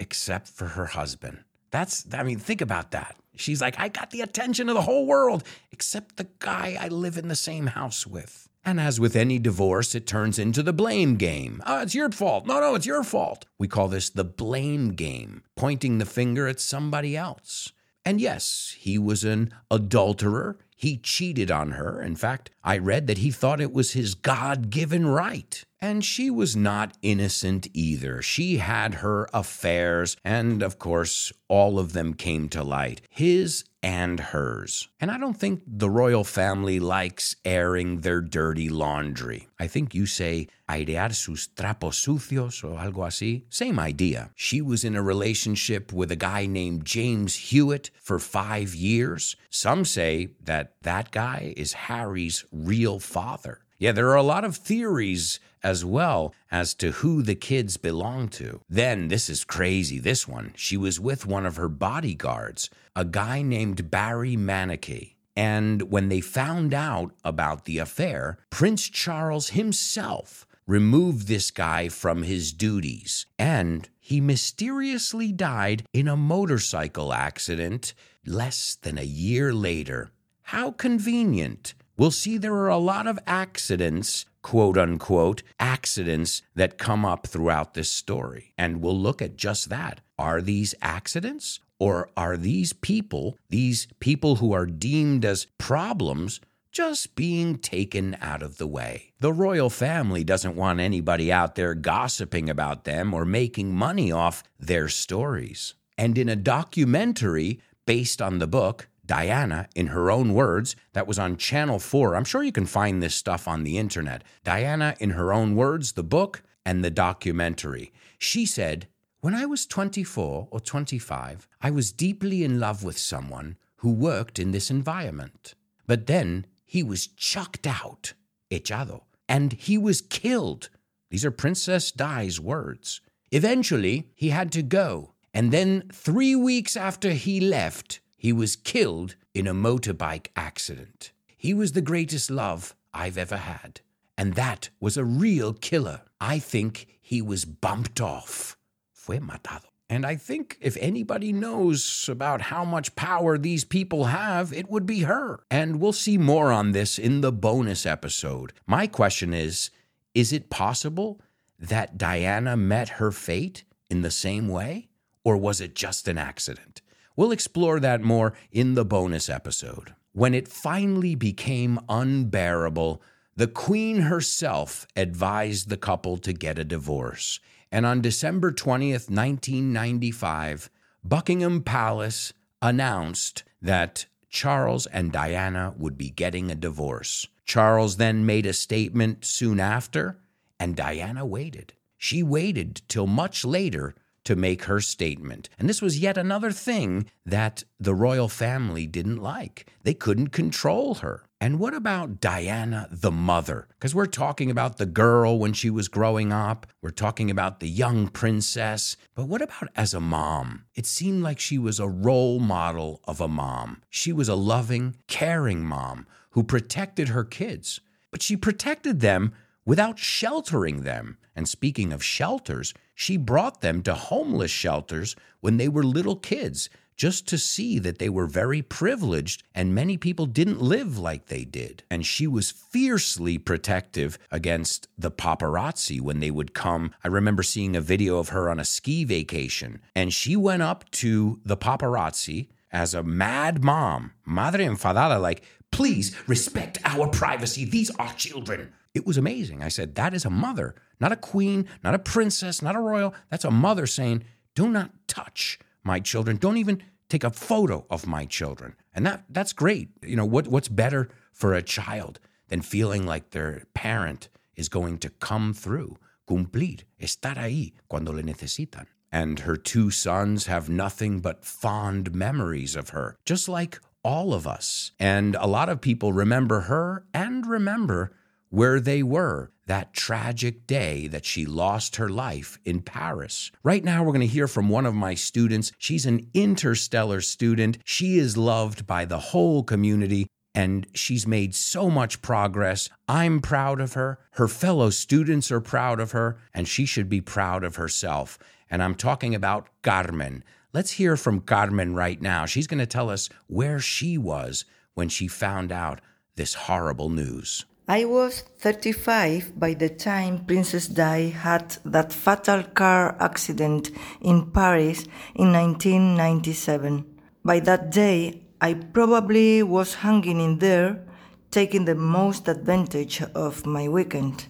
except 0.00 0.48
for 0.48 0.68
her 0.68 0.86
husband. 0.86 1.44
That's 1.70 2.06
I 2.14 2.22
mean, 2.22 2.38
think 2.38 2.62
about 2.62 2.92
that. 2.92 3.14
She's 3.36 3.60
like, 3.60 3.78
I 3.78 3.88
got 3.88 4.10
the 4.10 4.22
attention 4.22 4.68
of 4.68 4.74
the 4.74 4.82
whole 4.82 5.06
world, 5.06 5.44
except 5.70 6.16
the 6.16 6.28
guy 6.38 6.76
I 6.80 6.88
live 6.88 7.18
in 7.18 7.28
the 7.28 7.36
same 7.36 7.66
house 7.66 8.06
with. 8.06 8.47
And 8.68 8.78
as 8.78 9.00
with 9.00 9.16
any 9.16 9.38
divorce, 9.38 9.94
it 9.94 10.06
turns 10.06 10.38
into 10.38 10.62
the 10.62 10.74
blame 10.74 11.16
game. 11.16 11.62
Oh, 11.64 11.80
it's 11.80 11.94
your 11.94 12.10
fault. 12.10 12.46
No, 12.46 12.60
no, 12.60 12.74
it's 12.74 12.84
your 12.84 13.02
fault. 13.02 13.46
We 13.58 13.66
call 13.66 13.88
this 13.88 14.10
the 14.10 14.24
blame 14.24 14.90
game, 14.90 15.42
pointing 15.56 15.96
the 15.96 16.04
finger 16.04 16.46
at 16.46 16.60
somebody 16.60 17.16
else. 17.16 17.72
And 18.04 18.20
yes, 18.20 18.76
he 18.78 18.98
was 18.98 19.24
an 19.24 19.54
adulterer. 19.70 20.58
He 20.76 20.98
cheated 20.98 21.50
on 21.50 21.72
her. 21.72 22.02
In 22.02 22.14
fact, 22.14 22.50
I 22.62 22.76
read 22.76 23.06
that 23.06 23.18
he 23.18 23.30
thought 23.30 23.62
it 23.62 23.72
was 23.72 23.92
his 23.92 24.14
God 24.14 24.68
given 24.68 25.06
right. 25.06 25.64
And 25.80 26.04
she 26.04 26.28
was 26.28 26.54
not 26.54 26.94
innocent 27.00 27.68
either. 27.72 28.20
She 28.20 28.58
had 28.58 28.96
her 28.96 29.30
affairs, 29.32 30.14
and 30.22 30.62
of 30.62 30.78
course, 30.78 31.32
all 31.48 31.78
of 31.78 31.94
them 31.94 32.12
came 32.12 32.50
to 32.50 32.62
light 32.62 33.00
his 33.08 33.64
and 33.82 34.18
hers. 34.20 34.88
And 35.00 35.10
I 35.10 35.18
don't 35.18 35.36
think 35.36 35.62
the 35.66 35.90
royal 35.90 36.24
family 36.24 36.80
likes 36.80 37.36
airing 37.44 38.00
their 38.00 38.20
dirty 38.20 38.68
laundry. 38.68 39.48
I 39.58 39.66
think 39.66 39.94
you 39.94 40.06
say 40.06 40.48
airear 40.68 41.14
sus 41.14 41.48
trapos 41.48 41.94
sucios 41.94 42.64
or 42.64 42.78
algo 42.78 43.06
así. 43.06 43.44
Same 43.50 43.78
idea. 43.78 44.30
She 44.34 44.60
was 44.60 44.84
in 44.84 44.96
a 44.96 45.02
relationship 45.02 45.92
with 45.92 46.10
a 46.10 46.16
guy 46.16 46.46
named 46.46 46.84
James 46.84 47.36
Hewitt 47.36 47.90
for 48.00 48.18
five 48.18 48.74
years. 48.74 49.36
Some 49.50 49.84
say 49.84 50.30
that 50.44 50.74
that 50.82 51.10
guy 51.10 51.54
is 51.56 51.72
Harry's 51.72 52.44
real 52.52 52.98
father. 52.98 53.60
Yeah, 53.78 53.92
there 53.92 54.08
are 54.08 54.16
a 54.16 54.24
lot 54.24 54.44
of 54.44 54.56
theories 54.56 55.38
as 55.62 55.84
well 55.84 56.34
as 56.50 56.74
to 56.74 56.92
who 56.92 57.22
the 57.22 57.34
kids 57.34 57.76
belong 57.76 58.28
to. 58.28 58.60
Then, 58.68 59.08
this 59.08 59.28
is 59.28 59.44
crazy, 59.44 59.98
this 59.98 60.26
one. 60.26 60.52
She 60.56 60.76
was 60.76 61.00
with 61.00 61.26
one 61.26 61.46
of 61.46 61.56
her 61.56 61.68
bodyguards, 61.68 62.70
a 62.94 63.04
guy 63.04 63.42
named 63.42 63.90
Barry 63.90 64.36
Mannakee. 64.36 65.14
And 65.36 65.82
when 65.90 66.08
they 66.08 66.20
found 66.20 66.74
out 66.74 67.12
about 67.24 67.64
the 67.64 67.78
affair, 67.78 68.38
Prince 68.50 68.88
Charles 68.88 69.50
himself 69.50 70.46
removed 70.66 71.28
this 71.28 71.50
guy 71.50 71.88
from 71.88 72.24
his 72.24 72.52
duties. 72.52 73.26
And 73.38 73.88
he 74.00 74.20
mysteriously 74.20 75.32
died 75.32 75.84
in 75.92 76.08
a 76.08 76.16
motorcycle 76.16 77.12
accident 77.12 77.94
less 78.26 78.76
than 78.82 78.98
a 78.98 79.04
year 79.04 79.54
later. 79.54 80.10
How 80.42 80.70
convenient 80.72 81.74
we'll 81.98 82.10
see 82.10 82.38
there 82.38 82.54
are 82.54 82.68
a 82.68 82.78
lot 82.78 83.06
of 83.06 83.18
accidents, 83.26 84.24
quote 84.40 84.78
unquote, 84.78 85.42
accidents 85.60 86.40
that 86.54 86.78
come 86.78 87.04
up 87.04 87.26
throughout 87.26 87.74
this 87.74 87.90
story. 87.90 88.54
And 88.56 88.80
we'll 88.80 88.98
look 88.98 89.20
at 89.20 89.36
just 89.36 89.68
that. 89.68 90.00
Are 90.18 90.40
these 90.40 90.74
accidents? 90.80 91.60
Or 91.78 92.08
are 92.16 92.36
these 92.36 92.72
people, 92.72 93.36
these 93.50 93.86
people 94.00 94.36
who 94.36 94.52
are 94.52 94.66
deemed 94.66 95.24
as 95.24 95.46
problems, 95.58 96.40
just 96.72 97.14
being 97.14 97.58
taken 97.58 98.16
out 98.20 98.42
of 98.42 98.58
the 98.58 98.66
way? 98.66 99.12
The 99.20 99.32
royal 99.32 99.70
family 99.70 100.24
doesn't 100.24 100.56
want 100.56 100.80
anybody 100.80 101.30
out 101.30 101.54
there 101.54 101.74
gossiping 101.74 102.50
about 102.50 102.84
them 102.84 103.14
or 103.14 103.24
making 103.24 103.74
money 103.74 104.10
off 104.10 104.42
their 104.58 104.88
stories. 104.88 105.74
And 105.96 106.18
in 106.18 106.28
a 106.28 106.36
documentary 106.36 107.60
based 107.86 108.20
on 108.20 108.38
the 108.38 108.46
book, 108.46 108.88
Diana, 109.08 109.68
in 109.74 109.88
her 109.88 110.10
own 110.10 110.34
words, 110.34 110.76
that 110.92 111.06
was 111.06 111.18
on 111.18 111.38
Channel 111.38 111.78
4. 111.78 112.14
I'm 112.14 112.24
sure 112.24 112.42
you 112.42 112.52
can 112.52 112.66
find 112.66 113.02
this 113.02 113.14
stuff 113.14 113.48
on 113.48 113.64
the 113.64 113.78
internet. 113.78 114.22
Diana, 114.44 114.94
in 115.00 115.10
her 115.10 115.32
own 115.32 115.56
words, 115.56 115.92
the 115.92 116.04
book 116.04 116.42
and 116.64 116.84
the 116.84 116.90
documentary. 116.90 117.90
She 118.18 118.44
said, 118.44 118.86
When 119.20 119.34
I 119.34 119.46
was 119.46 119.66
24 119.66 120.48
or 120.50 120.60
25, 120.60 121.48
I 121.62 121.70
was 121.70 121.90
deeply 121.90 122.44
in 122.44 122.60
love 122.60 122.84
with 122.84 122.98
someone 122.98 123.56
who 123.76 123.90
worked 123.90 124.38
in 124.38 124.50
this 124.50 124.70
environment. 124.70 125.54
But 125.86 126.06
then 126.06 126.44
he 126.66 126.82
was 126.82 127.06
chucked 127.06 127.66
out, 127.66 128.12
echado, 128.50 129.04
and 129.26 129.54
he 129.54 129.78
was 129.78 130.02
killed. 130.02 130.68
These 131.08 131.24
are 131.24 131.30
Princess 131.30 131.90
Di's 131.90 132.38
words. 132.38 133.00
Eventually, 133.30 134.10
he 134.14 134.28
had 134.28 134.52
to 134.52 134.62
go. 134.62 135.14
And 135.32 135.50
then, 135.50 135.84
three 135.92 136.36
weeks 136.36 136.76
after 136.76 137.12
he 137.12 137.40
left, 137.40 138.00
he 138.18 138.32
was 138.32 138.56
killed 138.56 139.14
in 139.32 139.46
a 139.46 139.54
motorbike 139.54 140.26
accident. 140.34 141.12
He 141.36 141.54
was 141.54 141.72
the 141.72 141.80
greatest 141.80 142.30
love 142.30 142.74
I've 142.92 143.16
ever 143.16 143.36
had. 143.36 143.80
And 144.18 144.34
that 144.34 144.70
was 144.80 144.96
a 144.96 145.04
real 145.04 145.52
killer. 145.52 146.02
I 146.20 146.40
think 146.40 146.98
he 147.00 147.22
was 147.22 147.44
bumped 147.44 148.00
off. 148.00 148.56
Fue 148.92 149.20
matado. 149.20 149.62
And 149.88 150.04
I 150.04 150.16
think 150.16 150.58
if 150.60 150.76
anybody 150.80 151.32
knows 151.32 152.08
about 152.10 152.42
how 152.42 152.64
much 152.64 152.96
power 152.96 153.38
these 153.38 153.64
people 153.64 154.06
have, 154.06 154.52
it 154.52 154.68
would 154.68 154.84
be 154.84 155.02
her. 155.02 155.40
And 155.48 155.80
we'll 155.80 155.92
see 155.92 156.18
more 156.18 156.50
on 156.50 156.72
this 156.72 156.98
in 156.98 157.20
the 157.20 157.32
bonus 157.32 157.86
episode. 157.86 158.52
My 158.66 158.88
question 158.88 159.32
is 159.32 159.70
Is 160.12 160.32
it 160.32 160.50
possible 160.50 161.20
that 161.58 161.96
Diana 161.96 162.56
met 162.56 162.88
her 162.90 163.12
fate 163.12 163.62
in 163.88 164.02
the 164.02 164.10
same 164.10 164.48
way? 164.48 164.88
Or 165.24 165.36
was 165.36 165.60
it 165.60 165.74
just 165.74 166.08
an 166.08 166.18
accident? 166.18 166.82
We'll 167.18 167.32
explore 167.32 167.80
that 167.80 168.00
more 168.00 168.34
in 168.52 168.74
the 168.74 168.84
bonus 168.84 169.28
episode. 169.28 169.92
When 170.12 170.34
it 170.34 170.46
finally 170.46 171.16
became 171.16 171.80
unbearable, 171.88 173.02
the 173.34 173.48
Queen 173.48 174.02
herself 174.02 174.86
advised 174.94 175.68
the 175.68 175.76
couple 175.76 176.18
to 176.18 176.32
get 176.32 176.60
a 176.60 176.64
divorce. 176.64 177.40
And 177.72 177.84
on 177.84 178.02
December 178.02 178.52
20th, 178.52 179.10
1995, 179.10 180.70
Buckingham 181.02 181.64
Palace 181.64 182.32
announced 182.62 183.42
that 183.60 184.06
Charles 184.30 184.86
and 184.86 185.10
Diana 185.10 185.74
would 185.76 185.98
be 185.98 186.10
getting 186.10 186.52
a 186.52 186.54
divorce. 186.54 187.26
Charles 187.44 187.96
then 187.96 188.26
made 188.26 188.46
a 188.46 188.52
statement 188.52 189.24
soon 189.24 189.58
after, 189.58 190.20
and 190.60 190.76
Diana 190.76 191.26
waited. 191.26 191.72
She 191.96 192.22
waited 192.22 192.82
till 192.86 193.08
much 193.08 193.44
later 193.44 193.96
to 194.28 194.36
make 194.36 194.64
her 194.64 194.78
statement. 194.78 195.48
And 195.58 195.70
this 195.70 195.80
was 195.80 196.00
yet 196.00 196.18
another 196.18 196.52
thing 196.52 197.10
that 197.24 197.64
the 197.80 197.94
royal 197.94 198.28
family 198.28 198.86
didn't 198.86 199.16
like. 199.16 199.64
They 199.84 199.94
couldn't 199.94 200.32
control 200.32 200.96
her. 200.96 201.22
And 201.40 201.58
what 201.58 201.72
about 201.72 202.20
Diana, 202.20 202.88
the 202.90 203.10
mother? 203.10 203.68
Because 203.70 203.94
we're 203.94 204.04
talking 204.04 204.50
about 204.50 204.76
the 204.76 204.84
girl 204.84 205.38
when 205.38 205.54
she 205.54 205.70
was 205.70 205.88
growing 205.88 206.30
up, 206.30 206.66
we're 206.82 206.90
talking 206.90 207.30
about 207.30 207.60
the 207.60 207.68
young 207.70 208.08
princess. 208.08 208.98
But 209.14 209.28
what 209.28 209.40
about 209.40 209.70
as 209.74 209.94
a 209.94 210.00
mom? 210.00 210.66
It 210.74 210.84
seemed 210.84 211.22
like 211.22 211.40
she 211.40 211.56
was 211.56 211.80
a 211.80 211.88
role 211.88 212.38
model 212.38 213.00
of 213.04 213.22
a 213.22 213.28
mom. 213.28 213.80
She 213.88 214.12
was 214.12 214.28
a 214.28 214.34
loving, 214.34 214.96
caring 215.06 215.64
mom 215.64 216.06
who 216.32 216.42
protected 216.42 217.08
her 217.08 217.24
kids, 217.24 217.80
but 218.10 218.20
she 218.20 218.36
protected 218.36 219.00
them 219.00 219.32
without 219.64 219.98
sheltering 219.98 220.82
them. 220.82 221.16
And 221.34 221.48
speaking 221.48 221.94
of 221.94 222.04
shelters, 222.04 222.74
she 222.98 223.16
brought 223.16 223.60
them 223.60 223.80
to 223.80 223.94
homeless 223.94 224.50
shelters 224.50 225.14
when 225.38 225.56
they 225.56 225.68
were 225.68 225.84
little 225.84 226.16
kids 226.16 226.68
just 226.96 227.28
to 227.28 227.38
see 227.38 227.78
that 227.78 228.00
they 228.00 228.08
were 228.08 228.26
very 228.26 228.60
privileged 228.60 229.44
and 229.54 229.72
many 229.72 229.96
people 229.96 230.26
didn't 230.26 230.60
live 230.60 230.98
like 230.98 231.26
they 231.26 231.44
did. 231.44 231.84
And 231.88 232.04
she 232.04 232.26
was 232.26 232.50
fiercely 232.50 233.38
protective 233.38 234.18
against 234.32 234.88
the 234.98 235.12
paparazzi 235.12 236.00
when 236.00 236.18
they 236.18 236.32
would 236.32 236.54
come. 236.54 236.92
I 237.04 237.06
remember 237.06 237.44
seeing 237.44 237.76
a 237.76 237.80
video 237.80 238.18
of 238.18 238.30
her 238.30 238.50
on 238.50 238.58
a 238.58 238.64
ski 238.64 239.04
vacation, 239.04 239.80
and 239.94 240.12
she 240.12 240.34
went 240.34 240.62
up 240.62 240.90
to 241.02 241.38
the 241.44 241.56
paparazzi 241.56 242.48
as 242.72 242.94
a 242.94 243.04
mad 243.04 243.62
mom, 243.62 244.10
madre 244.26 244.64
enfadada, 244.64 245.22
like, 245.22 245.42
please 245.70 246.16
respect 246.26 246.78
our 246.84 247.06
privacy. 247.06 247.64
These 247.64 247.90
are 247.90 248.12
children. 248.14 248.72
It 248.94 249.06
was 249.06 249.16
amazing. 249.16 249.62
I 249.62 249.68
said, 249.68 249.94
that 249.94 250.14
is 250.14 250.24
a 250.24 250.30
mother 250.30 250.74
not 251.00 251.12
a 251.12 251.16
queen, 251.16 251.66
not 251.84 251.94
a 251.94 251.98
princess, 251.98 252.62
not 252.62 252.76
a 252.76 252.80
royal. 252.80 253.14
That's 253.30 253.44
a 253.44 253.50
mother 253.50 253.86
saying, 253.86 254.24
Do 254.54 254.68
not 254.68 254.90
touch 255.06 255.58
my 255.82 256.00
children. 256.00 256.36
Don't 256.36 256.56
even 256.56 256.82
take 257.08 257.24
a 257.24 257.30
photo 257.30 257.86
of 257.90 258.06
my 258.06 258.24
children. 258.24 258.74
And 258.94 259.06
that 259.06 259.24
that's 259.28 259.52
great. 259.52 259.90
You 260.02 260.16
know, 260.16 260.24
what 260.24 260.48
what's 260.48 260.68
better 260.68 261.08
for 261.32 261.54
a 261.54 261.62
child 261.62 262.20
than 262.48 262.62
feeling 262.62 263.06
like 263.06 263.30
their 263.30 263.64
parent 263.74 264.28
is 264.56 264.68
going 264.68 264.98
to 264.98 265.10
come 265.10 265.54
through, 265.54 265.96
cumplir, 266.28 266.82
estar 267.00 267.36
ahí 267.36 267.74
cuando 267.88 268.12
le 268.12 268.22
necesitan. 268.22 268.86
And 269.10 269.40
her 269.40 269.56
two 269.56 269.90
sons 269.90 270.46
have 270.46 270.68
nothing 270.68 271.20
but 271.20 271.44
fond 271.44 272.14
memories 272.14 272.76
of 272.76 272.90
her, 272.90 273.16
just 273.24 273.48
like 273.48 273.80
all 274.02 274.34
of 274.34 274.46
us. 274.46 274.92
And 274.98 275.34
a 275.36 275.46
lot 275.46 275.70
of 275.70 275.80
people 275.80 276.12
remember 276.12 276.62
her 276.62 277.04
and 277.14 277.46
remember 277.46 278.12
where 278.50 278.80
they 278.80 279.02
were 279.02 279.50
that 279.66 279.92
tragic 279.92 280.66
day 280.66 281.06
that 281.08 281.24
she 281.24 281.44
lost 281.44 281.96
her 281.96 282.08
life 282.08 282.58
in 282.64 282.80
Paris. 282.80 283.52
Right 283.62 283.84
now, 283.84 284.02
we're 284.02 284.12
going 284.12 284.20
to 284.22 284.26
hear 284.26 284.48
from 284.48 284.68
one 284.68 284.86
of 284.86 284.94
my 284.94 285.14
students. 285.14 285.72
She's 285.78 286.06
an 286.06 286.28
interstellar 286.32 287.20
student. 287.20 287.78
She 287.84 288.18
is 288.18 288.36
loved 288.36 288.86
by 288.86 289.04
the 289.04 289.18
whole 289.18 289.62
community. 289.62 290.26
And 290.54 290.86
she's 290.94 291.26
made 291.26 291.54
so 291.54 291.90
much 291.90 292.22
progress. 292.22 292.88
I'm 293.06 293.40
proud 293.40 293.80
of 293.80 293.92
her. 293.92 294.18
Her 294.32 294.48
fellow 294.48 294.90
students 294.90 295.52
are 295.52 295.60
proud 295.60 296.00
of 296.00 296.12
her, 296.12 296.38
and 296.52 296.66
she 296.66 296.84
should 296.84 297.08
be 297.08 297.20
proud 297.20 297.62
of 297.62 297.76
herself. 297.76 298.38
And 298.70 298.82
I'm 298.82 298.94
talking 298.94 299.34
about 299.34 299.68
Carmen. 299.82 300.42
Let's 300.72 300.92
hear 300.92 301.16
from 301.16 301.42
Carmen 301.42 301.94
right 301.94 302.20
now. 302.20 302.46
She's 302.46 302.66
going 302.66 302.80
to 302.80 302.86
tell 302.86 303.08
us 303.10 303.28
where 303.46 303.78
she 303.78 304.18
was 304.18 304.64
when 304.94 305.08
she 305.08 305.28
found 305.28 305.70
out 305.70 306.00
this 306.34 306.54
horrible 306.54 307.10
news. 307.10 307.64
I 307.90 308.04
was 308.04 308.42
35 308.58 309.58
by 309.58 309.72
the 309.72 309.88
time 309.88 310.44
Princess 310.44 310.88
Di 310.88 311.30
had 311.30 311.78
that 311.86 312.12
fatal 312.12 312.62
car 312.62 313.16
accident 313.18 313.90
in 314.20 314.50
Paris 314.50 315.06
in 315.34 315.54
1997. 315.54 317.06
By 317.42 317.60
that 317.60 317.90
day, 317.90 318.42
I 318.60 318.74
probably 318.74 319.62
was 319.62 319.94
hanging 319.94 320.38
in 320.38 320.58
there, 320.58 321.02
taking 321.50 321.86
the 321.86 321.94
most 321.94 322.46
advantage 322.46 323.22
of 323.34 323.64
my 323.64 323.88
weekend. 323.88 324.48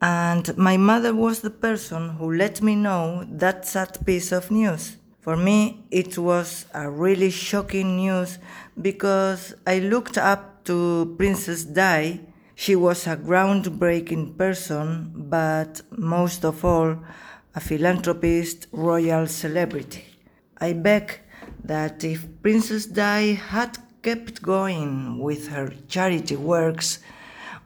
And 0.00 0.56
my 0.56 0.78
mother 0.78 1.14
was 1.14 1.40
the 1.40 1.50
person 1.50 2.16
who 2.16 2.32
let 2.32 2.62
me 2.62 2.76
know 2.76 3.26
that 3.28 3.66
sad 3.66 3.98
piece 4.06 4.32
of 4.32 4.50
news. 4.50 4.96
For 5.20 5.36
me, 5.36 5.84
it 5.90 6.16
was 6.16 6.64
a 6.72 6.88
really 6.88 7.30
shocking 7.30 7.96
news 7.96 8.38
because 8.80 9.54
I 9.66 9.80
looked 9.80 10.16
up 10.16 10.64
to 10.64 11.14
Princess 11.18 11.64
Di. 11.64 12.20
She 12.54 12.76
was 12.76 13.06
a 13.06 13.16
groundbreaking 13.16 14.38
person, 14.38 15.12
but 15.14 15.82
most 15.90 16.44
of 16.44 16.64
all, 16.64 16.98
a 17.54 17.60
philanthropist, 17.60 18.66
royal 18.72 19.26
celebrity. 19.26 20.04
I 20.58 20.72
beg 20.72 21.20
that 21.64 22.04
if 22.04 22.26
Princess 22.42 22.86
Di 22.86 23.34
had 23.34 23.78
kept 24.02 24.42
going 24.42 25.18
with 25.18 25.48
her 25.48 25.72
charity 25.88 26.36
works 26.36 27.00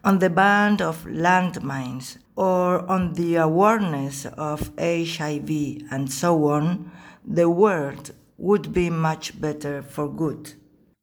on 0.05 0.21
the 0.21 0.31
ban 0.31 0.81
of 0.81 1.05
landmines 1.05 2.17
or 2.37 2.89
on 2.89 3.15
the 3.15 3.37
awareness 3.37 4.25
of 4.25 4.73
HIV 4.79 5.51
and 5.91 6.11
so 6.11 6.45
on, 6.47 6.91
the 7.27 7.51
world 7.51 8.13
would 8.39 8.73
be 8.73 8.89
much 8.89 9.39
better 9.41 9.83
for 9.83 10.09
good. 10.09 10.55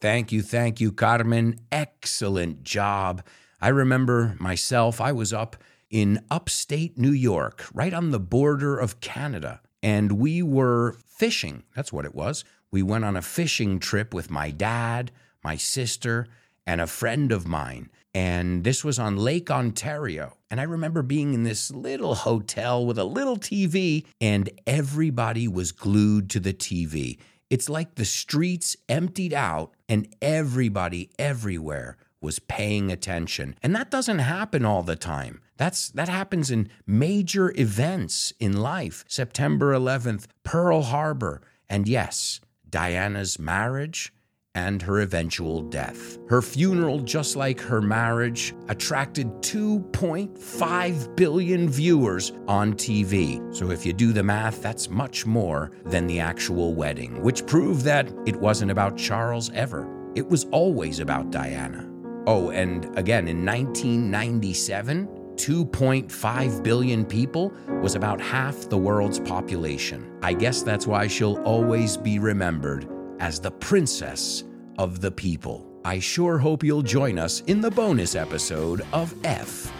Thank 0.01 0.31
you, 0.31 0.41
thank 0.41 0.79
you, 0.79 0.91
Carmen. 0.91 1.59
Excellent 1.71 2.63
job. 2.63 3.21
I 3.61 3.69
remember 3.69 4.35
myself, 4.39 4.99
I 4.99 5.11
was 5.11 5.33
up 5.33 5.55
in 5.89 6.23
upstate 6.29 6.97
New 6.97 7.11
York, 7.11 7.65
right 7.73 7.93
on 7.93 8.11
the 8.11 8.19
border 8.19 8.77
of 8.77 8.99
Canada, 8.99 9.61
and 9.81 10.13
we 10.13 10.41
were 10.41 10.97
fishing. 11.05 11.63
That's 11.75 11.93
what 11.93 12.05
it 12.05 12.15
was. 12.15 12.43
We 12.71 12.83
went 12.83 13.05
on 13.05 13.15
a 13.15 13.21
fishing 13.21 13.79
trip 13.79 14.13
with 14.13 14.29
my 14.29 14.51
dad, 14.51 15.11
my 15.43 15.55
sister, 15.55 16.27
and 16.65 16.81
a 16.81 16.87
friend 16.87 17.31
of 17.31 17.47
mine. 17.47 17.89
And 18.13 18.63
this 18.63 18.83
was 18.83 18.97
on 18.97 19.17
Lake 19.17 19.51
Ontario. 19.51 20.37
And 20.49 20.59
I 20.59 20.63
remember 20.63 21.01
being 21.01 21.33
in 21.33 21.43
this 21.43 21.69
little 21.71 22.15
hotel 22.15 22.85
with 22.85 22.97
a 22.97 23.03
little 23.03 23.37
TV, 23.37 24.05
and 24.19 24.49
everybody 24.65 25.47
was 25.47 25.71
glued 25.71 26.29
to 26.31 26.39
the 26.39 26.53
TV. 26.53 27.19
It's 27.49 27.69
like 27.69 27.95
the 27.95 28.05
streets 28.05 28.75
emptied 28.89 29.33
out, 29.33 29.75
and 29.87 30.07
everybody 30.21 31.11
everywhere 31.19 31.97
was 32.21 32.39
paying 32.39 32.91
attention. 32.91 33.55
And 33.61 33.75
that 33.75 33.91
doesn't 33.91 34.19
happen 34.19 34.65
all 34.65 34.83
the 34.83 34.95
time. 34.95 35.41
That's 35.57 35.89
that 35.89 36.09
happens 36.09 36.51
in 36.51 36.69
major 36.85 37.53
events 37.59 38.33
in 38.39 38.57
life. 38.57 39.05
September 39.07 39.73
11th, 39.73 40.25
Pearl 40.43 40.81
Harbor, 40.81 41.41
and 41.69 41.87
yes, 41.87 42.41
Diana's 42.69 43.39
marriage 43.39 44.11
and 44.55 44.81
her 44.81 45.01
eventual 45.01 45.61
death. 45.61 46.17
Her 46.29 46.41
funeral, 46.41 46.99
just 46.99 47.35
like 47.35 47.59
her 47.59 47.81
marriage, 47.81 48.55
attracted 48.69 49.27
2.5 49.41 51.15
billion 51.15 51.69
viewers 51.69 52.31
on 52.47 52.73
TV. 52.73 53.53
So 53.53 53.69
if 53.69 53.85
you 53.85 53.93
do 53.93 54.13
the 54.13 54.23
math, 54.23 54.61
that's 54.61 54.89
much 54.89 55.25
more 55.25 55.71
than 55.85 56.07
the 56.07 56.21
actual 56.21 56.73
wedding, 56.73 57.21
which 57.21 57.45
proved 57.45 57.81
that 57.81 58.11
it 58.25 58.37
wasn't 58.37 58.71
about 58.71 58.97
Charles 58.97 59.51
ever. 59.51 59.87
It 60.15 60.27
was 60.27 60.45
always 60.51 61.01
about 61.01 61.31
Diana. 61.31 61.94
Oh, 62.27 62.49
and 62.49 62.85
again, 62.97 63.27
in 63.27 63.45
1997, 63.45 65.07
2.5 65.35 66.63
billion 66.63 67.05
people 67.05 67.53
was 67.81 67.95
about 67.95 68.19
half 68.19 68.69
the 68.69 68.77
world's 68.77 69.19
population. 69.19 70.17
I 70.23 70.33
guess 70.33 70.63
that's 70.63 70.87
why 70.87 71.07
she'll 71.07 71.37
always 71.43 71.97
be 71.97 72.19
remembered 72.19 72.87
as 73.19 73.39
the 73.39 73.51
princess 73.51 74.43
of 74.77 75.01
the 75.01 75.11
people. 75.11 75.69
I 75.85 75.99
sure 75.99 76.37
hope 76.37 76.63
you'll 76.63 76.81
join 76.81 77.19
us 77.19 77.41
in 77.41 77.61
the 77.61 77.69
bonus 77.69 78.15
episode 78.15 78.81
of 78.91 79.13
FYI. 79.21 79.75